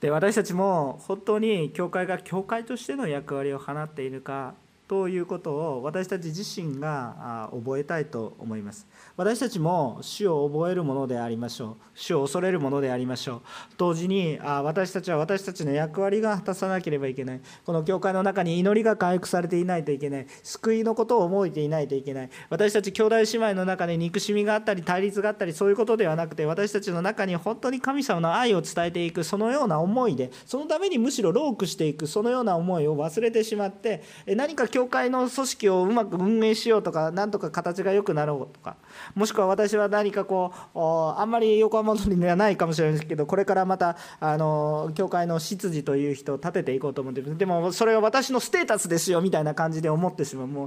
[0.00, 4.54] で私たちも本当に教会が教会としての役割を放っているか
[4.88, 8.86] ということを私たち自身が覚えたいと思います。
[9.16, 11.76] 私たちも死を覚えるものでありましょう。
[11.94, 13.42] 死を恐れるものでありましょう。
[13.76, 17.40] 同時に私たちは私たちの役割が果たさなければいけない。
[17.64, 20.26] この教会の中に祈りが回復されていないといけない。
[20.44, 22.30] 救いのことを覚えていないといけない。
[22.48, 38.76] 私たち兄弟姉妹の中で憎しみがあったり対立があったりそういうことではなくて私たちの中に本当に神様の愛を伝えていくそのような思いでそのためにむしろロークしていくそのような思いを忘れてしまって何か教会の組織をうまく運営しようとか何とか形が良くなろうとか
[39.14, 40.78] もしくは私は何かこう
[41.18, 50.46] あんまり横浜通りにはないかもしれないですけどこれからまたあの教会の執事という人を立てていこうと思ってでもそれは私のステータスですよみたいな感じで思ってしまう。
[50.46, 50.66] も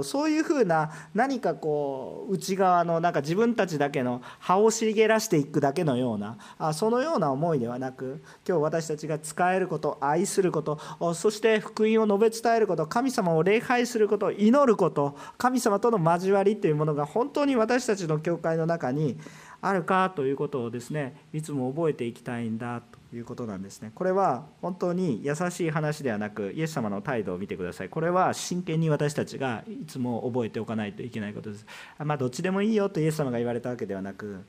[0.00, 10.78] うそういうふうな何かこう内側のなんか自分たちだけの葉を茂らしていくだけのようなあそのような思いではなく今日私たちが使えること愛すること
[11.14, 19.18] そして福音を述べ伝えること神様様を礼拝すること祈ること神様との交わりというものが本当に私たちの教会の中に
[19.60, 23.92] あるかということをですねいつも覚えていきたいんだということなんですね。
[23.94, 27.88] これは本当に優しい話ではなくイエス様の態度を見てください。
[27.88, 31.66] これは真剣に私たちがいつも覚えておかないといけないことです。
[31.98, 34.44] まあどっちでもいいよとイエス様が言われたわけではなく、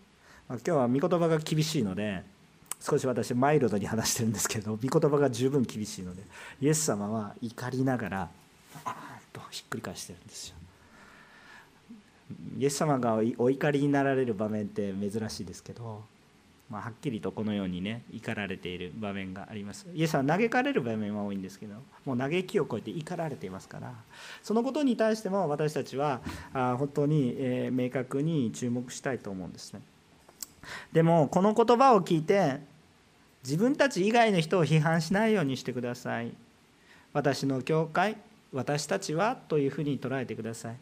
[0.49, 2.23] ま、今日は御言葉が厳しいので
[2.82, 6.23] 少し私マイルドに話してるんですけど御言葉が十分厳しいので
[6.62, 8.30] イエス様は怒りながら
[9.33, 10.55] とひっくり返してるんですよ。
[12.57, 16.03] イエス様がお怒りになられる場面って珍しいですけど、
[16.71, 19.85] まあ、はっきりとこのようにね怒られている場面があります。
[19.93, 23.93] イエスは嘆かれる場面は多いんですけどもう嘆きを超えて怒られていますから
[24.41, 26.21] そのことに対しても私たちは
[26.53, 29.81] あ本当に、え明確に注目したいと思うんですね。
[30.91, 32.59] でもこの言葉を聞いて
[33.43, 36.31] 自分たち以外の人を批判しないようにしてください。
[37.13, 38.17] 私の教会
[38.56, 40.76] 私たちはというふうに捉えてください。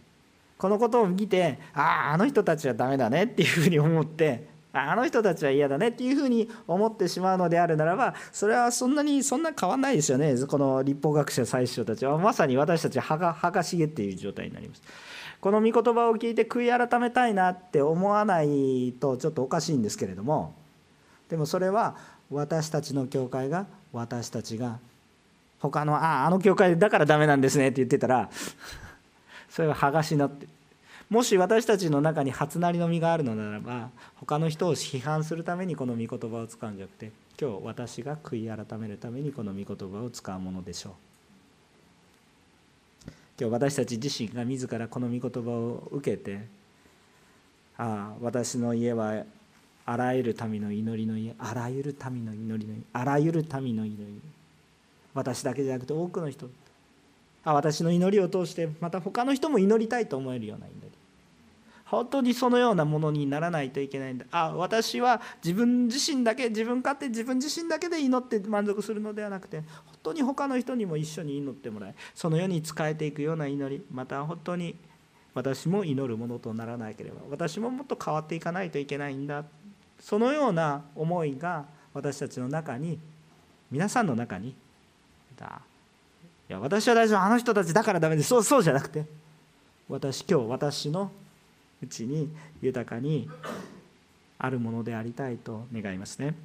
[0.57, 10.35] このことを見てあああの人たちはダメだねっていうふうに思ってあの人たちは嫌だねっていうふうに思ってしまうのであるならばそれはそんなにそんな変わんないですよね。
[10.47, 12.17] この立法学者最初たちは。
[12.17, 14.81] まさに私たちはがはがしげっていう状態になります。
[15.41, 20.55] この御言葉を聞いて悔い改めたいなって思わないとちょっとおかしいんですけれども
[21.27, 21.97] でもそれは
[22.31, 24.79] 私たちの教会が私たちが
[25.71, 28.29] 他のあああの教会だからダメなんですねって言ってたら
[29.49, 30.47] それは剥がしなって
[31.09, 40.93] もし私たちの中に初なりの実があるのならば他の人を批判するためにこの御言葉を使うんじゃなくて今日私が悔い改めるためにこの御言葉を使うものでしょう。
[43.39, 46.45] 今日私たち自身が自らこの御言葉を受けて
[47.77, 49.23] ああ私の家は
[49.85, 54.21] あらゆる民の祈りの家あらゆる民の祈りの家あらゆる民の祈り
[55.13, 56.49] 私だけじゃなくて多くの人。
[57.45, 60.91] あ私の祈りを通してまた他の人も祈りたいと思えるような祈り。
[61.85, 64.25] 本当にそのようなものにならないといけないんだ。
[64.31, 69.67] あ私は自分自身だけ自分勝手自分自身だけで祈って満足するのではなくて本
[70.01, 74.75] 当に他の人にも一緒に祈ってもらいその世に仕えていくような祈りまた本当に
[75.35, 79.43] 私も祈るものとならなければ私ももっと変わっていかないといけないんだ。
[79.99, 82.99] そのような思いが私たちの中に
[83.71, 84.55] 皆さんの中に
[86.49, 87.21] いや私は大丈夫。
[87.21, 88.29] あの人たちだからダメです。
[88.29, 89.05] そうそうじゃなくて。
[89.89, 91.11] 私今日私の
[91.81, 92.29] うちに
[92.61, 93.29] 豊かに
[94.37, 96.35] あるものでありたいと願いますね。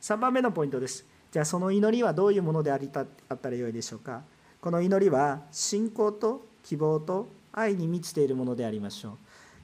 [0.00, 1.04] 3番目のポイントです。
[1.32, 4.22] じゃあその祈りはどういうものでありたあったらよいでしょうか。
[4.60, 9.18] この祈りは信仰と希望と愛に満ちているものでありましょ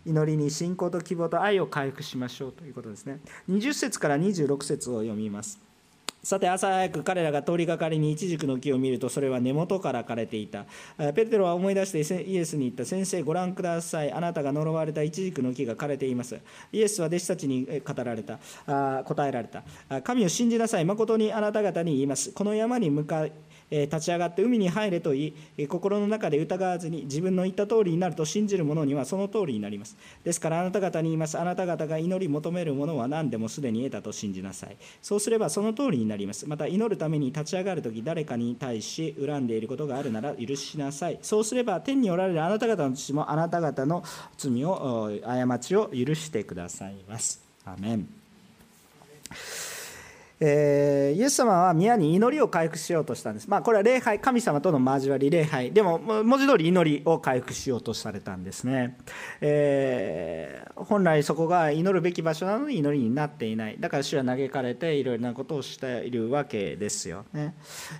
[0.06, 0.10] う。
[0.10, 3.20] 祈りに信仰と希望と愛を回復しましょうということですね。
[3.48, 5.69] 20節から26節を読みます。
[6.22, 10.66] さて朝早く彼らが通りがかりにイチジクの木を見るとそれは根元から枯れていた。
[11.14, 14.12] ペテロは思い出してイエスに言った先生ご覧ください。
[14.12, 16.38] あなたが呪われたイチジクの木が枯れています。
[16.72, 18.38] イエスは弟子たちに語られた。
[19.04, 19.62] 答えられた。
[20.02, 20.84] 神を信じなさい。
[20.84, 22.32] 誠にあなた方に言います。
[22.32, 23.32] この山に向かい
[23.70, 29.96] 立ち上がって海に入れと言い心の中で疑わずに自分の言った通りになると信じる者にはその通りになります。
[30.24, 31.38] ですからあなた方に言います。
[31.38, 34.76] あなた方が祈り求めるものは何でもすでに得たと信じなさい。
[35.00, 36.48] そうすればその通りになります。
[36.48, 41.18] また祈るために立ち上がるとき誰かに対し恨んでいることがあるなら許しなさい。
[41.22, 44.02] そうすれば天におられるあなた方の父もあなた方の
[44.36, 47.40] 罪を過ちを許してくださいます。
[47.64, 48.08] アメン。
[50.42, 53.48] えー、イエス様は宮に祈りを回復しようとしたんです。
[53.48, 55.70] まあ、これは礼拝、神様との交わり、礼拝。
[55.72, 58.96] でも、文字通り祈りを回復しようとされたんですね。
[59.42, 63.76] えー、本来そこが祈るべき場所なのに祈りになっていない。
[63.78, 67.54] だから主は嘆かれていろいろなことをしているわけですよね。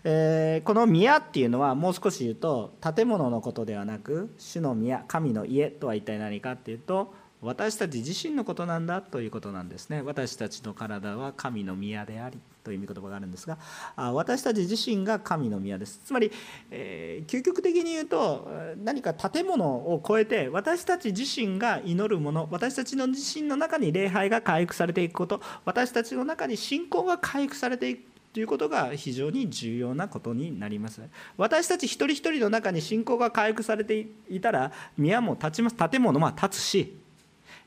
[0.05, 10.03] えー、この宮っていうのはもう少し言うと建物のことではなく主の宮神の家とは一体何かっていうと私たち自身のことなんだということなんですね。
[10.03, 13.57] 私たちの体は神の宮でありという言葉があるんですが
[13.96, 16.00] 私たち自身が神の宮です。
[16.05, 16.31] つまり、
[16.70, 18.48] えー、究極的に言うと
[18.85, 31.03] 何か建物を超えて私たち自身が祈るもの私たちの自身の中に礼拝が回復されていくこと私たちの中に信仰が回復されていくということが非常に重要なことになります。
[31.37, 36.99] 私たち一人一人の中に信仰が回復されていたら宮も立ちます建物は立つし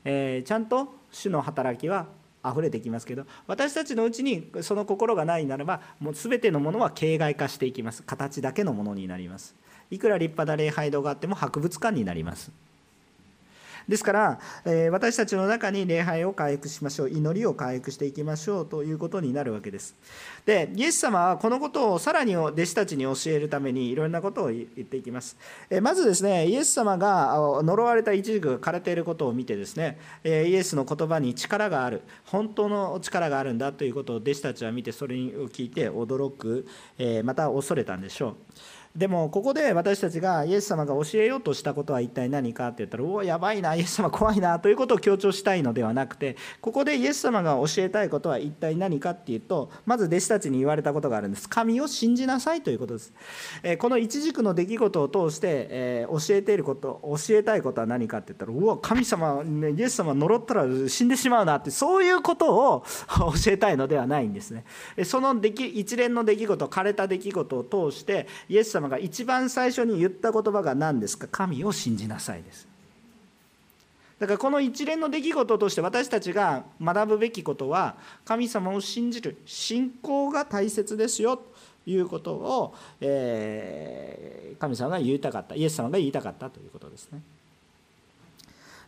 [0.04, 2.06] えー、ちゃんと主の働きは
[2.44, 8.02] 溢れてきますけど私たちのうちにその心がないならばもう全てのものは形骸化していきます。
[8.02, 9.54] 形だけのものになります。
[9.90, 12.52] いくら立派な礼拝堂があっても博物館になります。
[13.88, 19.94] ですから、え私たちの中に礼拝を回復しましょう祈りを回復していきましょうということになるわけです。
[20.46, 25.36] でイエス様はこのことをさらに弟子たちに教えるためにいろんなことを言っていきます、
[25.70, 35.18] えまずですねイエス様が呪われた一軸が枯れていることを見てですねイエスの言葉に力がある本当の力があるんだということを弟子たちは見てそれを
[35.48, 36.66] 聞いて驚く
[37.24, 38.36] また恐れたんでしょう。
[38.96, 51.48] でもここで私たちがイエス様が教えようとしたことは一体何かって言ったらおおやばいなイエス様怖いなということを強調したいのではなくてここでイエス様が教えたいことは一体何かっていうとまず弟子たちに言われたことがあるんです。
[51.48, 53.12] 神を信じなさいということです。
[53.78, 64.64] この一軸の出来事を通して教えていること教えたいことは何かって言ったらうわ神様イエス様呪ったら死んでしまうなってそういうことを 教えたいのではないんですね。
[65.02, 71.26] その出来一連の出来事枯れた出来事を通してイエス様様が一番最初に言った言葉が何ですか？
[71.30, 72.68] 神を信じなさいです。
[74.18, 81.44] だからこの一連の出来事として私たちが学ぶべきことは神様を信じる信仰が大切ですよと
[81.84, 87.20] いうことを、えー、神様が言いたかったイエス様が言いたかったということですね。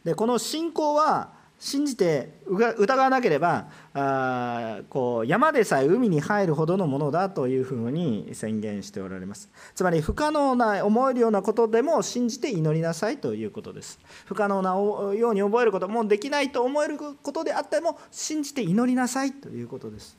[0.04, 9.49] でこの信仰は信じて疑わなければあこう山でさえ海に入るほどのものだというふうに宣言しておられます。
[9.75, 13.99] つまり不可能な思えるようなことでも信じて祈りなさいということです。
[14.27, 20.16] 不可能なように覚えることもうできないと思えることであっても信じて祈りなさいということです。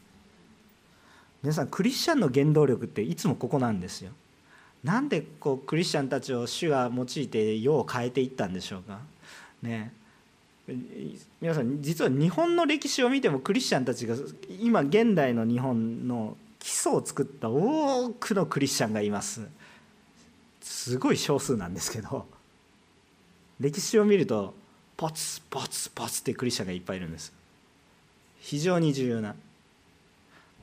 [1.43, 4.11] 皆さんクリスチャンの原動力っていつもここなんですよ。
[4.83, 8.99] なんでこうクリスチャンたちを主が用いて世を変えていったんでしょうか。
[9.61, 9.93] ね。
[11.39, 14.15] 皆さん実は日本の歴史を見てもクリスチャンたちが
[14.59, 19.47] 今現代の日本の基礎を作った多くのクリスチャンがいます。
[20.61, 22.25] すごい少数なんですけど
[23.59, 24.53] 歴史を見ると
[24.97, 27.31] ポツポツポツってクリスチャンがいっぱいいるんです。
[28.41, 29.35] 非常に重要な。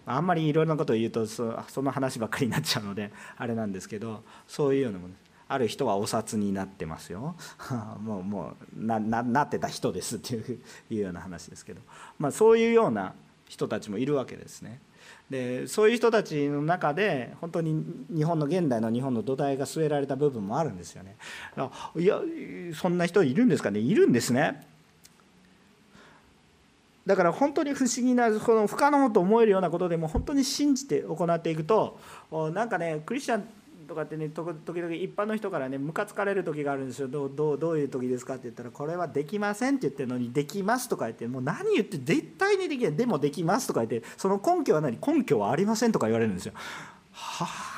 [0.07, 5.24] あんまりいろいろなことを言うとその話ばっかりになっちゃうのであれなんですけどそういうようなものです。
[5.55, 7.37] ある人はお札になってますよ
[8.03, 10.59] もうもうななってた人ですってい
[10.91, 11.81] うような話ですけど、
[12.19, 13.15] まあ、そういうような
[13.49, 14.81] 人たちもいるわけですね。
[15.31, 17.83] でそういう人たちの中で本当に
[18.15, 21.17] 日本の現代の日本の土台が据えられた部分もあるんですよね。
[21.97, 22.21] いや
[22.75, 23.81] そんな人いるんですかね？
[23.81, 24.67] いるんですね。
[27.07, 31.99] だから本当に不思議なこの不可能と思えるようなことでも本当に信じて行っていくと
[32.55, 33.45] なんかねクリスチャン
[33.85, 37.09] とかってね時々一般の人からねムカつかれる時があるんですよ。
[37.09, 42.97] どうどうどういう時ですかって言ったらこれはできませんって言ってるのにできますとか言ってもう何言って絶対にできない。
[42.97, 44.99] でもできますとか言ってその根拠は何？
[45.01, 46.53] 根拠はありませんとか言われるんですよ。
[47.13, 47.75] はあ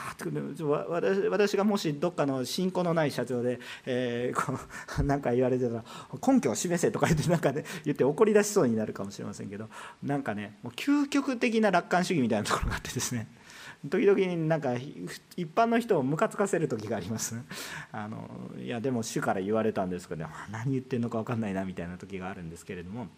[0.89, 4.59] 私私がもしどっかの信仰のない社長で、えー、こ
[4.99, 5.85] う なんか言われてたら
[6.27, 9.69] 根拠を示せとか言ってなんか、ね、言って怒り出しそうになるかもしれませんけど
[10.03, 13.29] なんかねもう究極的な楽観主義みたいなところがあってですね。
[13.89, 14.75] 時々なんか
[15.37, 17.37] 一般の人をムカつかせる時があります。
[17.93, 18.29] あの
[18.59, 23.09] いやでも主から言われたんですけど何言ってんのか分かんないなみたいな時があるんですけれども。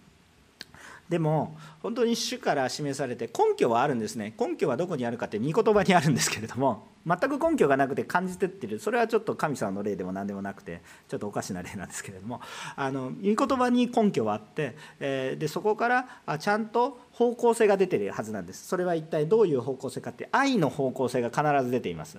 [1.09, 4.35] でも本当に主から示されて根拠はあるんですね。
[4.39, 8.79] 根拠はどこにあるかって御言葉にあるんですけれども 全く根拠がなくて感じてってる。
[8.79, 12.41] それはちょっと神様の例でも何でもなくてちょっとおかしな例なんですけれども
[12.77, 18.67] あの御言葉に根拠はあって、え、でそこからちゃんと方向性が出てるはずなんです。
[18.67, 22.19] それは一体どういう方向性かって愛の方向性が必ず出ています。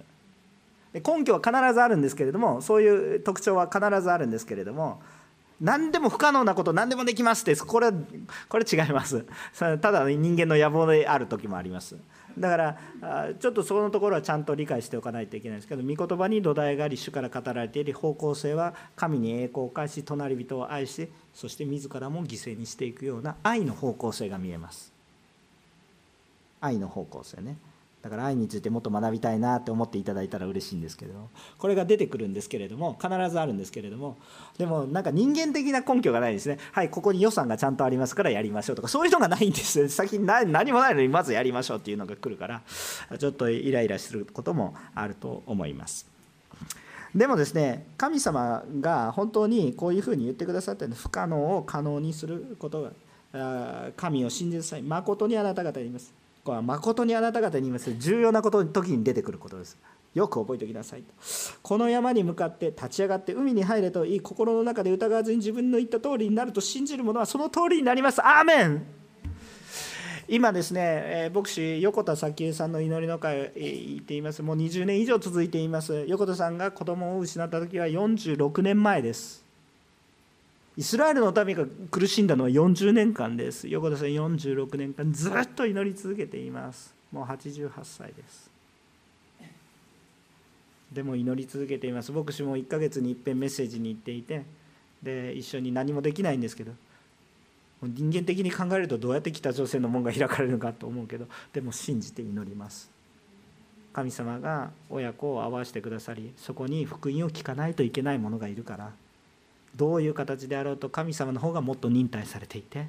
[0.93, 5.01] 根拠は必ずあるんですけれどもそういう特徴は必ずあるんですけれども
[5.61, 7.91] 何でも不可能なこと何でもできますってこれ
[8.47, 9.25] これ違います。
[9.57, 11.97] ただ人間の野望である時もあります。
[12.37, 24.93] だからちょっとそこのところはちゃんと理解しておかないといけないんですけど御言葉に土台があり主から語られている方向性は神に栄光を返し隣人を愛しそして自らも犠牲にしていくような愛の方向性が見えます。
[26.61, 27.57] 愛の方向性ね。
[28.01, 34.17] だから愛についてもっと学びたいなって思っていただいたら嬉しいんですけどこれが出てくるんですけれども必ずあるんですけれども
[34.57, 36.59] でもなんか人間的な根拠がないですね。
[36.71, 42.61] はいここに予算がちゃんとありますからやりましょうとかそういうのがないんです先に何もないのにまずやりましょうっていうのが来るから
[43.17, 46.07] ちょっとイライラすることもあると思います。
[47.13, 52.91] でもですね神様が本当にこういうふうに言ってくださった不可能を可能にすること
[53.33, 56.13] が神を信じなさい誠にあなた方に言います。
[56.49, 57.93] これは誠にあなた方に言います。
[57.99, 59.77] 重要なことの時に出てくることです。
[60.15, 61.03] よく覚えておきなさい。
[61.03, 61.13] と
[61.61, 68.19] この山に向かって立ち上がって海に入れといい心の中で疑わずに自分の言った通りになると信じる者はその通りになります。
[68.25, 68.83] アーメン。
[70.27, 74.41] 今ですね、え牧師横田早紀江さんの祈りの会言っています。
[74.41, 76.05] もう20年以上続いています。
[76.07, 79.48] 横田さんが子供を失った時は46年前です。
[80.79, 83.67] イスラエルの民が苦しんだのは40年間です。
[83.67, 86.95] 横田さん46年間ずっと祈り続けています。
[87.11, 88.49] もう88歳です。
[90.93, 92.13] でも祈り続けています。
[92.13, 94.45] 牧師も1ヶ月にいっぺんメッセージに行っていて、
[95.03, 96.71] で一緒に何もできないんですけど、
[97.83, 102.89] 人間的に考えるとどうやって北朝鮮の門が開かれるのかと思うけど、でも信じて祈ります。
[103.91, 108.93] 神様が親子を会わせてくださり、そこに福音を聞かないといけない者がいるから。
[109.79, 112.87] どういう形であろうと神様の方がもっと忍耐されていて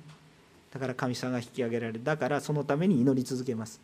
[0.72, 2.04] だから神様が引き上げられる。
[2.04, 3.80] だからそのために祈り続けます。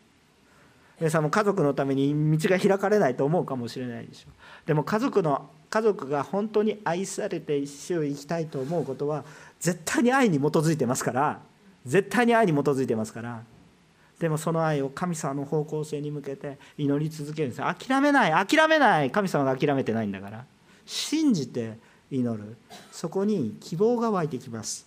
[0.99, 4.67] 皆さんも家族のために道が開かれないと思うかもしれないでしょう。
[4.67, 9.23] でも家族の家族が本当に愛されて死を生きたいと思うことは
[9.59, 11.39] 絶対に愛に基づいてますから。
[11.85, 13.41] 絶対に愛に基づいてますから。
[14.19, 17.61] でもその愛を神様の方向性に向けて祈り続けるんです。
[17.61, 19.11] 諦めない諦めない。
[19.11, 20.45] 神様が諦めてないんだから。
[20.85, 21.77] 信じて
[22.11, 22.55] 祈る。
[22.91, 24.85] そこに希望が湧いてきます。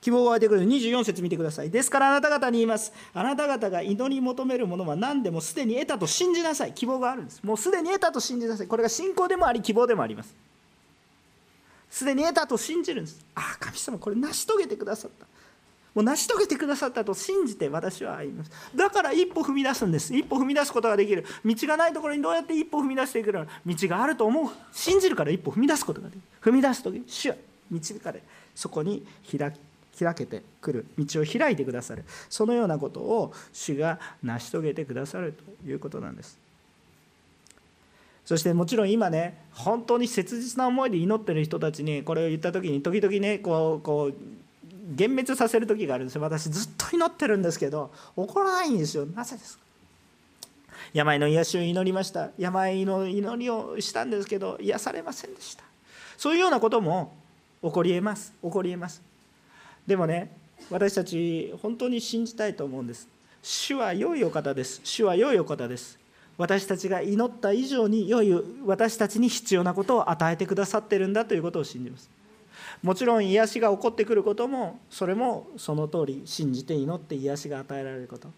[0.00, 0.66] 希望が湧いてくる。
[0.66, 1.70] 24節見てください。
[1.70, 2.92] ですからあなた方に言います。
[3.14, 6.72] あなた方が祈り求めるものは何でもすでに得たと信じなさい。
[6.72, 7.40] 希望があるんです。
[7.44, 8.66] もうすでに得たと信じなさい。
[8.66, 10.34] これが信仰でもあり希望でもあります。
[11.88, 13.24] すでに得たと信じるんです。
[13.36, 15.26] ああ神様これ成し遂げてくださった。
[15.94, 18.50] もう成し遂げてくださったと信じて私は歩みます。
[18.74, 20.14] だから一歩踏み出すんです。
[20.14, 21.24] 一歩踏み出すことができる。
[21.44, 24.50] 道がないところにどうやって一歩踏み出していくの道があると思う。
[24.72, 26.22] 信じるから一歩踏み出すことができる。
[26.40, 27.36] 踏み出す時主は
[27.70, 28.22] 導かれ。
[28.54, 29.52] そこに開
[29.98, 32.04] 開けてくる道を開いてくださる。
[32.30, 36.38] そのようなことを主が成し遂げてくださるということなんです。
[38.24, 44.14] そしてもちろん今ね本当に切実な思いで祈ってる人たちにこれを言った時に時々ねこうこう
[44.92, 46.16] 幻滅させる時があるんです。
[46.16, 49.06] よ私ずっと祈ってるんですけど起こらないんですよ。
[49.06, 49.62] なぜですか？
[50.92, 52.30] 病の癒しを祈りました。
[52.38, 55.64] 病の祈りをしたんですけど癒されませんでした。
[56.16, 57.14] そういうようなことも
[57.62, 58.32] 起こりえます。
[58.42, 59.02] 起こりえます。
[59.86, 60.30] でもね
[60.70, 63.08] 私たち本当に信じたいと思うんです。
[63.42, 64.80] 主は良いお方です。
[64.84, 65.98] 主は良いお方です。
[66.38, 68.32] 私たちが祈った以上に良い
[68.64, 72.08] 私たちに必要なことを与えてくださってるんだということを信じます。
[72.82, 78.28] もちろん癒しが起こってくることもそれもその通り信じて祈って癒しが与えられること。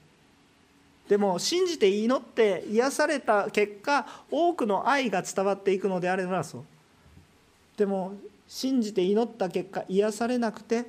[1.08, 6.64] でも信じて祈って癒された結果多くの愛が伝わっていくのであればそう
[7.76, 8.14] でも
[8.48, 10.86] 信じて祈った結果癒されなくて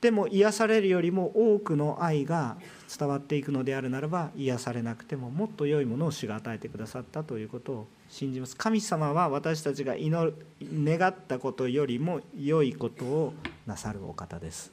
[0.00, 2.56] でも癒されるよりも多くの愛が
[2.98, 8.56] 伝わっていくのであるならば癒されなくてももっと良いものを主が与えてくださったということを信じます。
[8.56, 13.34] 神様は私たちが祈る願ったことよりも良いことを
[13.66, 14.72] なさるお方です。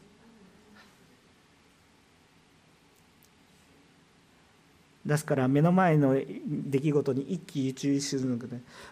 [5.05, 8.47] ですから目の前の出来事に一喜一憂するので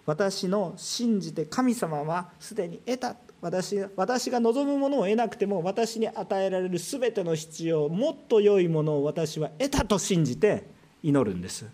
[0.06, 3.16] 私の信じて神様はすでに得た。
[3.42, 10.64] 私私が望むものを得なくても私に与えられる全ての必要もっと良いものを私は得たと信じて
[11.02, 11.66] 祈るんです。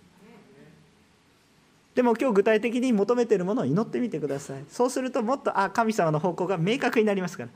[1.95, 4.63] でも今日具体的に求めているものを祈ってみてください。
[4.69, 7.49] そうするともっとあ神様の方向が明確になりますから。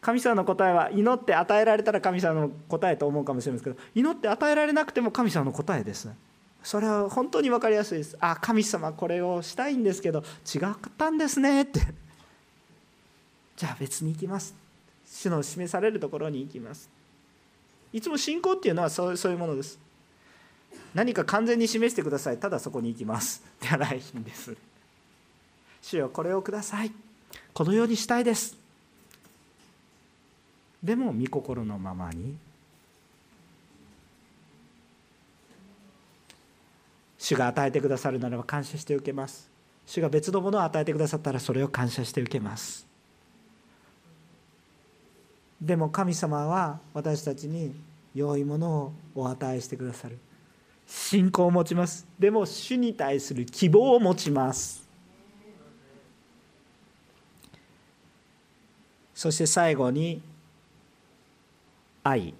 [0.00, 6.08] 神様の答えは祈って与えられたら神様の答えと思うかもしれませんけど祈って与えられなくても神様の答えです。
[6.64, 8.16] それは本当に分かりやすいです。
[8.20, 10.60] あ神様これをしたいんですけど違っ
[10.98, 11.80] たんですねって。
[13.56, 14.54] じゃあ別に行きます。
[15.06, 16.88] 主の示されるところに行きます。
[17.92, 19.78] いつも信仰っていうのはそうそういうものです。
[20.94, 22.38] 何か完全に示してください。
[22.38, 23.42] ただそこに行きます。
[23.60, 24.56] ではないんです。
[25.80, 26.92] 主よこれをください。
[27.52, 28.56] このようにしたいです。
[30.82, 32.36] でも御心のままに。
[37.18, 39.48] 主が与えてくださるならば感謝して受けます。
[39.86, 42.86] 主が別のものを与えてくださったらそれを感謝して受けます。
[45.60, 47.72] でも神様は私たちに
[48.14, 50.18] 良いものをお与えしてくださる。
[50.86, 52.06] 信仰を持ちます。
[52.18, 54.82] でも主に対する希望を持ちます。
[59.14, 60.20] そして最後に
[62.02, 62.34] 愛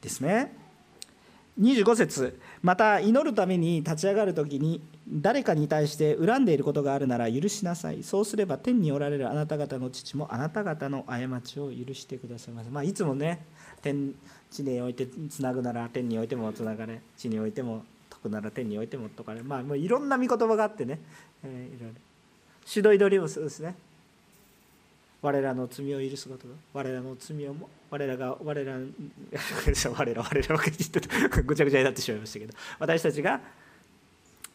[0.00, 0.52] ですね。
[1.60, 2.40] 25節。
[2.62, 8.02] また祈るために立ち上がる時に誰かに対して恨んでいることがあるなら許しなさい。
[8.02, 13.44] そうすれば天におられるあなた方の父もあなた方の過ちを許してくださいます、まあ、いつもね
[13.82, 14.14] 天
[14.50, 20.98] 地においてつなぐなら天においてもつながれ地においても解くなら天においてもとかねまあもういろんな御言葉があってね、
[21.44, 22.00] えー、いろいろ。
[22.68, 23.76] 指導祈りもそうですね。
[25.22, 26.46] 我らの罪を許すこと。
[26.72, 28.82] 我らの罪をも我らが我ら 我ら
[29.92, 30.56] 我ら我ら
[31.42, 32.54] ぐちゃぐちゃになってしまいましたけど。
[32.80, 33.40] 私たちが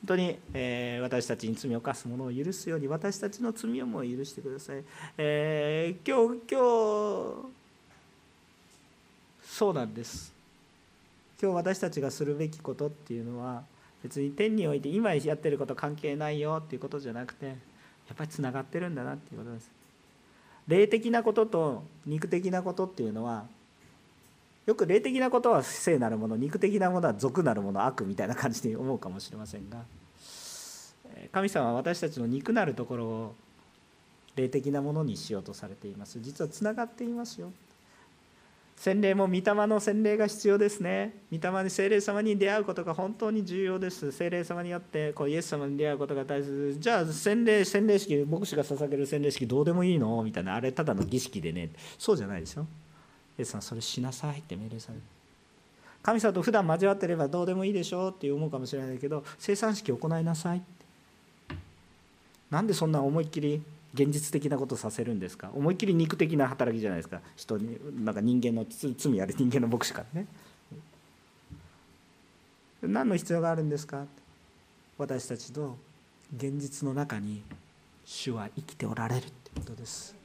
[0.08, 4.84] 当に、えー、私たちに罪を犯す者を許すように私たちの罪をも許してください、
[5.18, 6.60] えー、今日今
[7.50, 7.62] 日
[9.46, 10.34] そうなんです。
[11.42, 13.64] 今日私たちがするべきことっていうのは
[14.02, 17.54] 別に天において今やってること関係ないよっていうことじゃなくてや
[18.14, 19.70] っぱりつながってるんだなっていうことです。
[20.68, 23.46] 霊的なことと肉的なことっていうのは
[24.66, 29.80] よく霊的なことは聖なるもの肉的なものは俗なるもの悪みたいな感じで思うかもしれませんが
[31.32, 33.36] 神様は私たちの肉なるところを
[34.36, 37.52] 霊的なものにしようとされています実はつながっていますよ
[38.78, 41.14] 洗礼も御霊の洗礼が必要ですね。
[41.32, 44.12] 御霊に聖霊様に出会うことが本当に重要です。
[44.12, 46.78] 聖霊様によってこうイエス様に出会うことが大切。
[46.80, 50.24] じゃあ洗礼、洗礼式、牧師が捧げる洗礼式どうでもいいの？
[50.24, 52.66] みたいな、あれただの儀式でね、そうじゃないでしょ？
[53.38, 55.02] イエス様、それしなさいって命令される。
[56.04, 60.62] 神様と普段交わってればどうでもいいでしょうって思うかもしれないけど、生産式行いなさい
[62.50, 63.62] なんでそんな思いっきり
[63.94, 65.52] 現実的なことさせるんですか？
[65.54, 67.20] 思いっきり肉的な働きじゃないですか。
[67.36, 70.28] 人になんか人間の罪ある人間の牧師からね。
[72.82, 74.06] 何の必要があるんですか？
[74.98, 75.78] 私たちと
[76.36, 77.44] 現実の中に
[78.06, 80.16] 主は生きておられるってことです。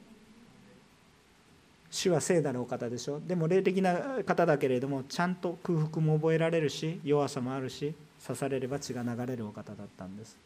[1.89, 3.19] 主は聖なるお方でしょ。
[3.19, 7.93] でも霊的な方だけれどもちゃんと空腹も覚えられるし弱さもあるし
[8.25, 10.37] 刺されれば血が流れるお方だったんです。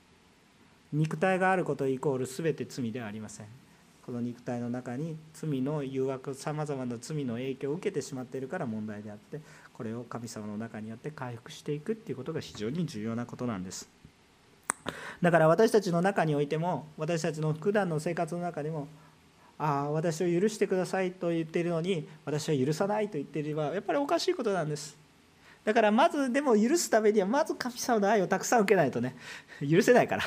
[0.93, 3.47] 肉体があることイコール全て罪ではありません。
[4.05, 9.39] この肉体の中に罪の誘惑さまざまな罪の影響を受けてしまっているから問題であって
[9.73, 13.87] これを神様の中によって回復していくっていうことが非常に重要なことなんです。
[15.21, 18.87] だから私たちの中においても私たちの普段の生活の中でも
[19.61, 24.97] ああ私を許してくださいと言っているのに私は許さないと言っていればやっぱりおかしいことなんです
[25.63, 29.15] だからまずでも許すためにはまず神様の愛をたくさん受けないとね
[29.61, 30.23] 許せないから。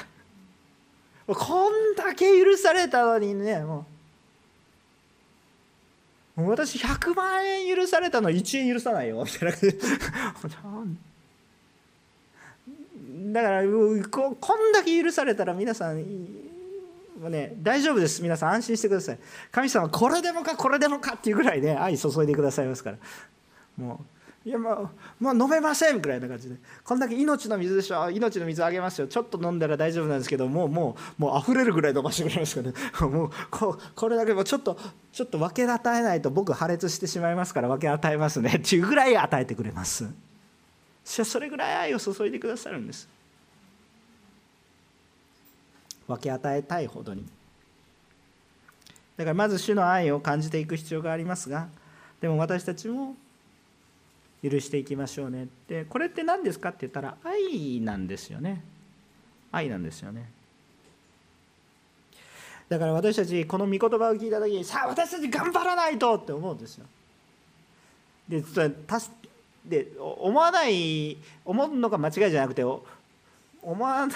[1.26, 3.86] こんだけ許されたのにねも
[6.36, 6.48] う。
[6.50, 9.56] 私100万円許されたの1円許さないよみたいな
[13.32, 13.62] だから
[14.10, 16.43] ここんだけ許されたら皆さん
[17.16, 18.22] ね大丈夫です。
[18.22, 19.18] 皆さん安心してください。
[19.50, 22.98] 神様これでもかこれでもかっていうぐらいね愛注いでくださいますから。
[23.76, 24.04] も
[24.46, 24.90] ういやも
[25.20, 26.56] うもう飲めませんぐらいな感じで。
[26.84, 28.10] こんだけ命の水でしょ。
[28.10, 29.06] 命の水あげますよ。
[29.06, 32.74] ちょっと飲んだら大丈夫なんですけどもうもうもう溢れるぐらい飲ませてくれますからね。
[33.00, 34.78] もうここれだけもうちょっと
[35.12, 38.56] ちょっと分け与えないと僕破裂してしまいますから分け与えますね。
[38.56, 40.06] っていうぐらい与えてくれます。
[41.04, 43.08] それぐらい愛を注いでくださるんです。
[46.06, 47.24] 分け与えたいほどに。
[49.16, 51.68] だからまず主の愛を感じていく必要がありますが
[52.20, 53.14] でも私たちも
[54.42, 55.44] 許していきましょうね。
[55.44, 58.62] ってこれって何ですかって言ったら愛なんですよね。
[59.52, 60.30] 愛なんですよね。
[62.68, 66.86] だから私たちこの御言葉を聞いた時にさあ私たち頑張らないとって思うんですよ。
[68.28, 68.42] で
[69.64, 72.84] で思わない思うのが間違いじゃなくて思
[73.64, 74.06] 思わ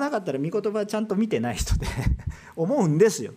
[0.00, 1.86] なかったら御言葉ちゃんと見てない人で
[2.56, 3.32] 思うんですよ。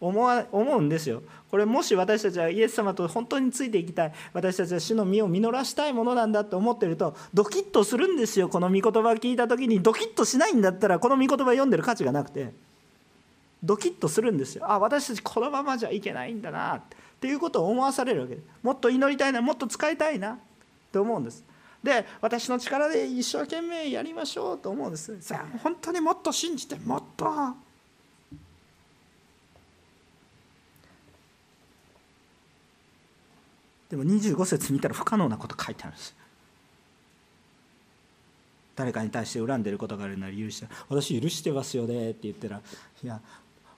[0.00, 1.22] 思わ思うんですよ。
[1.50, 4.12] これもし私たちはイエス様と本当についていきたい。
[4.32, 8.48] 私たちは主の身を実らしたいものなんだと思ってるとドキッとするんですよ。
[8.48, 12.52] この御言葉聞いた時にドキッとしないんだったらこの御言葉読んでる価値がなくて。
[13.62, 14.64] ドキッとするんですよ。
[14.66, 16.80] あ私たちこのままじゃいけないんだなっ
[17.20, 17.26] て。
[17.26, 18.36] いうことを思わされるわけ。
[18.36, 20.36] でもっと祈りたいなもっと使いたいなっ
[20.90, 21.44] て思うんです。
[21.82, 25.20] で私の力で一生懸命やりましょうと思うんです。
[25.22, 27.26] さあ本当にもっと信じてもっと。
[33.88, 36.14] でも25節見たら不可能なこと書いてあるんです。
[38.76, 40.66] 誰かに対して恨んでることがあるなら許して。
[40.88, 42.60] 私許してますよねって言ったら
[43.02, 43.20] いや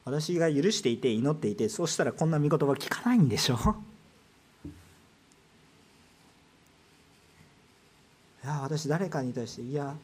[0.05, 3.57] 私が許していて祈っていてそうしたらこんな見言葉聞かないんでしょ。
[8.45, 9.95] いや私誰かに対していや。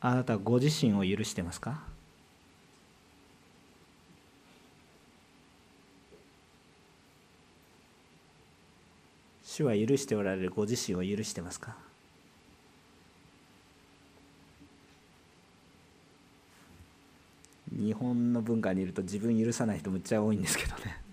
[0.00, 1.80] あなたご自身を許してますか？
[9.44, 11.76] 主は許しておられるご自身を許してますか？
[17.72, 21.03] 日本の文化にいると自分許さない人むっちゃ多いんですけどね。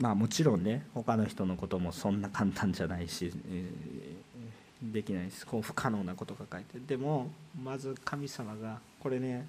[0.00, 7.30] まあもちろんね他の人のこともそんな簡単じゃないし、えー、できないですこう不可能なことが書いてでも
[7.62, 9.46] まず神様がこれね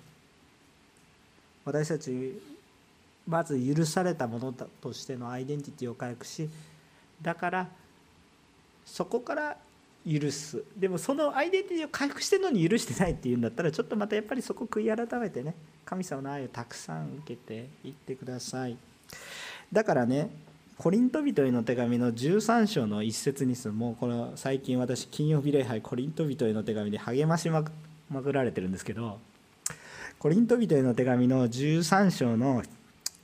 [1.63, 2.41] 私たち
[3.27, 6.49] まず許されたものとしてのアイデンティティを回復し
[7.21, 7.67] だから
[8.85, 9.57] そこから
[10.05, 18.75] 許すでもそのアイデンティティを回復してるのに許してないっていうんだったらちょっとまたやっぱりそこ悔い改めてね神様の愛をたくさん受けていってください。
[19.71, 20.29] だからね
[20.77, 29.19] コリント人への手紙の13章の一節にするもうこの最近私金曜日礼拝コリント人への手紙で励ましまくられてるんですけど
[30.17, 32.63] コリント人への手紙の13章の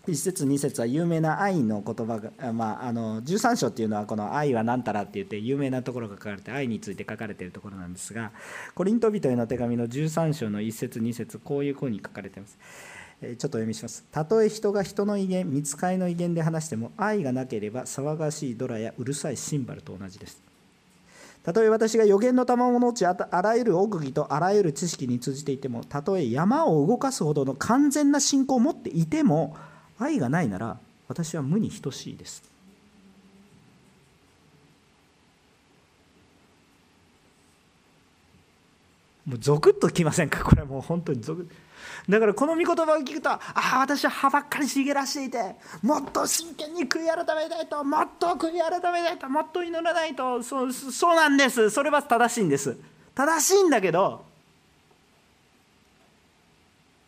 [0.07, 8.31] 1節2節は有名な愛の言葉が、まあ、あの13章っていうのはこの「愛は何たら」って言って有名なところが書かれて愛について書かれているところなんですが
[8.73, 12.57] コリント人への手紙の13章の1節2節こういうふうに書かれています。
[13.19, 14.03] ちょっと読みします。
[14.11, 20.39] たとえ人が人の威厳、見つかりの威厳で話しても、愛がなければ騒がしいドラやうるさいシンバルと同じです。
[21.43, 29.57] たとえ私が予言の賜物うちあらゆる奥義とあらゆる知識に通じていても、たとえ山を動かすほどの完全な信仰を持っていても、
[29.97, 32.43] 愛がないなら私は無に等しいです。
[39.25, 40.43] もうゾクッときませんか？
[40.43, 41.47] これもう本当にゾクッ
[42.09, 51.69] だからこの御言葉を聞くとああ私は葉ばっかり茂らしていてもっと真剣に悔い改めたいともっと悔い改めたいともっと祈らないとそうそうなんです。
[51.69, 52.77] それは正しいんです。
[53.13, 54.25] 正しいんだけど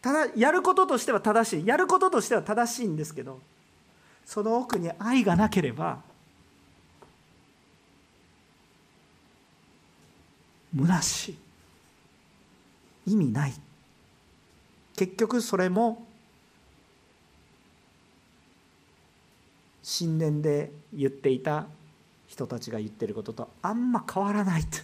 [0.01, 1.65] ただやることとしては正しい。
[1.65, 3.39] やることとしては正しいんですけど
[4.25, 5.99] その奥に愛がなければ
[10.77, 11.37] 虚し
[13.07, 13.13] い。
[13.13, 13.53] 意味ない。
[14.99, 16.05] 結局それも
[19.81, 21.67] 新年で言っていた
[22.27, 24.77] 人たちが言ってることとあんま変わらないと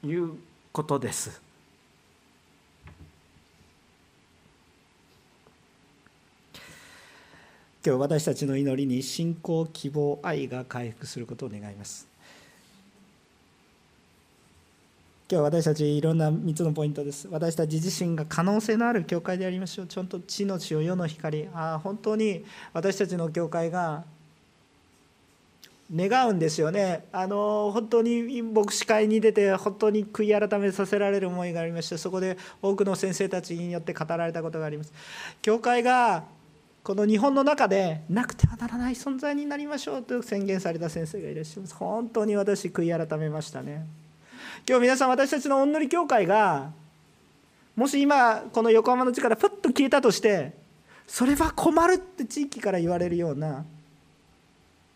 [0.08, 0.38] いう
[0.72, 1.42] ことです。
[7.84, 12.07] 今日私たちの祈りに信仰希望愛が回復することを願います
[15.30, 17.28] 今日私たちいろんな3つのポイントです。
[17.30, 19.86] 私たち自身が可能性のある教会でありましょう。
[19.86, 21.50] ちょっと地の地を世の光。
[21.52, 24.04] ああ本当に私たちの教会が
[25.94, 27.04] 願うんですよね。
[27.12, 34.94] あの本当に牧師会に出て本当に悔い改めさせられる思いがありましてそこで多くの先生たちによって語られたことがあります。
[35.42, 36.24] 教会が
[36.82, 41.74] この日本の中でなくてはならない存在になりましょうと宣言された先生がいらっしゃいます。
[41.74, 44.07] 本当に私悔い改めましたね。
[44.68, 46.70] 今日皆さん私たちのおんのり教会が
[47.74, 50.52] もし今この横浜の地からふっと消えたとして
[51.06, 53.64] それは困るって地域から言われるような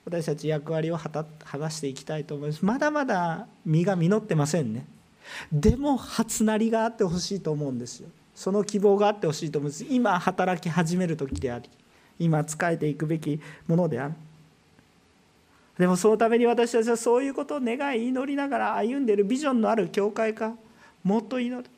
[0.05, 2.63] 私たち役割を果たしていきたいと思います。
[2.63, 4.85] まだまだ実が実ってませんね。
[5.51, 8.09] でも初なりがあってほしいと思うんですよ。
[8.35, 9.87] その希望があってほしいと思うんです。
[9.89, 11.71] 今働き始める時であり
[12.19, 14.15] 今仕えていくべきものである。
[15.79, 20.55] でもそのために私たちはそういうことを願い祈りながら歩んでいるビジョンのある教会か。
[21.03, 21.69] もっと祈る。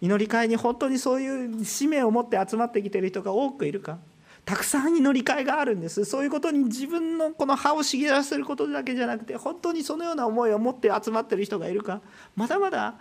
[0.00, 3.98] 祈り会に本当にそういう使命を持って集まってきている人が多くいるか。
[4.44, 6.04] たくさん祈り会があるんです。
[6.04, 12.00] そういうことに自分のこの歯を茂らせることだけじゃなくて本当にそのような思いを持って集まってる人がいるか。
[12.36, 12.94] まだまだ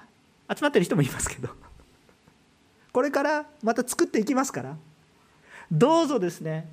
[0.50, 1.50] 集まってる人もいますけど。
[2.94, 4.78] これからまた作っていきますから。
[5.72, 6.68] どうぞですね。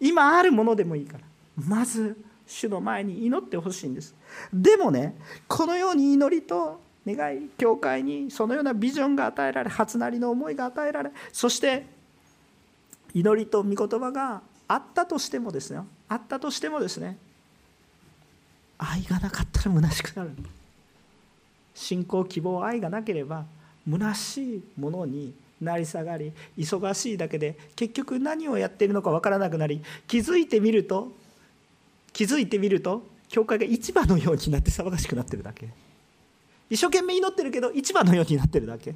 [0.00, 1.24] 今あるものでもいいから。
[1.56, 2.16] まず
[2.46, 4.14] 主の前に祈ってほしいんです。
[4.52, 5.16] でもね
[5.48, 11.86] このように祈りと願い教会にそのようなビジョンが与えられ初なりの思いが与えられそして
[13.12, 17.18] 祈りと御言葉があったとしてもですねあったとしてもですね
[18.78, 20.30] 愛がなかったら虚しくなる。
[21.74, 23.44] 信仰希望愛がなければ
[23.90, 31.12] 虚しいものになり下がり忙しいだけで結局何をやっているのか分からなくなり気づいてみると
[32.14, 35.68] 気づいてみると教会が市場のようになって騒がしくなってるだけ。
[36.70, 38.94] 一生懸命祈ってるけど市場のようになってるだけ。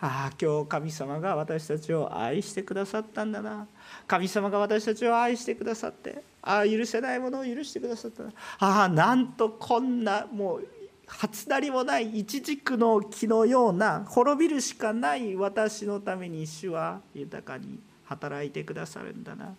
[0.00, 3.66] ああ今日神様が私たちを愛してくださったんだな。
[4.06, 8.32] 神様が私たちを愛してくださってああ許せないものを許してくださったな。
[8.58, 10.68] ああなんとこんなもう
[11.06, 19.54] 初なりもない一軸の木のような滅びるしかない私のために主は豊かに働いてくださるんだな。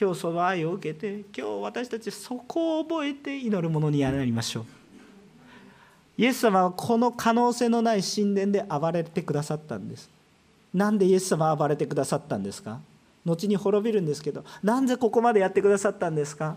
[0.00, 4.64] 今日その愛を受けて今日私たちそこを覚えて祈るものになりましょう。
[6.16, 10.10] イエス様はこの可能性のない神殿で暴れてくださったんです。
[10.72, 12.80] なんでイエス様は暴れてくださったんですか？
[13.24, 16.56] 後に滅びるんですけどなんでここまでやってくださったんですか？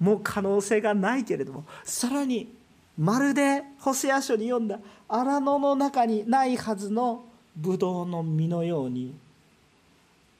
[0.00, 2.52] もう可能性がないけれどもさらに
[2.98, 9.14] まるでホセア書に読んだ荒野の中にないはずのブドウの実のように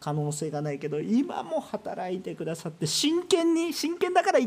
[0.06, 4.38] 可能性がないけど今も働いてくださって真剣に真剣だから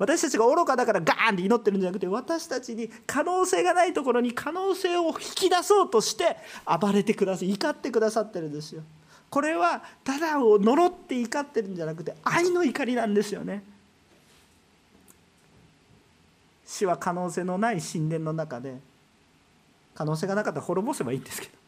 [0.00, 8.82] 私たちが愚かだからガーンって祈ってるんじゃなくて私たちに可能性がないところに可能性を引き出そうとして暴れてください怒ってくださってるんですよ。
[9.30, 13.62] これはただを呪って怒ってるんじゃなくて愛の怒りなんですよね。
[16.66, 18.80] 死は可能性のない神殿の中で
[19.94, 21.63] 可能性がなかったら滅ぼせばいいんですけど。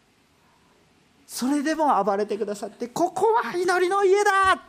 [1.27, 4.63] それでも暴れてくださってここは祈りの家だ。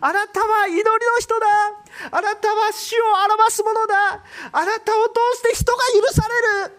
[0.00, 0.90] あなたは祈りの
[1.20, 1.46] 人だ。
[2.10, 3.04] あなたは主を
[3.36, 4.24] 表すものだ。
[4.52, 6.74] あなたを通して人が許される。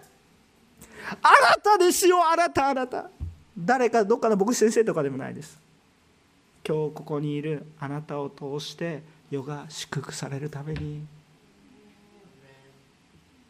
[1.22, 3.10] あなたですよあなたあなた。
[3.58, 5.58] 誰かどっかの牧師先生とかでもないです。
[6.68, 9.02] 今日ここにいるあなたを通して
[9.32, 11.06] 世が祝福されるために。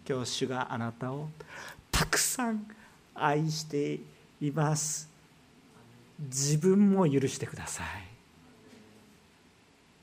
[0.08, 1.28] 今日主があなたを
[1.92, 2.68] たくさん
[3.16, 4.00] 愛して
[4.40, 5.15] います。
[6.20, 7.86] 自分も許してください。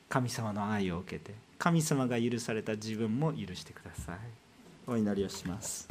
[0.09, 4.19] 神様の愛を受けて神様が許された自分も許してください。
[4.87, 5.89] お祈りをします。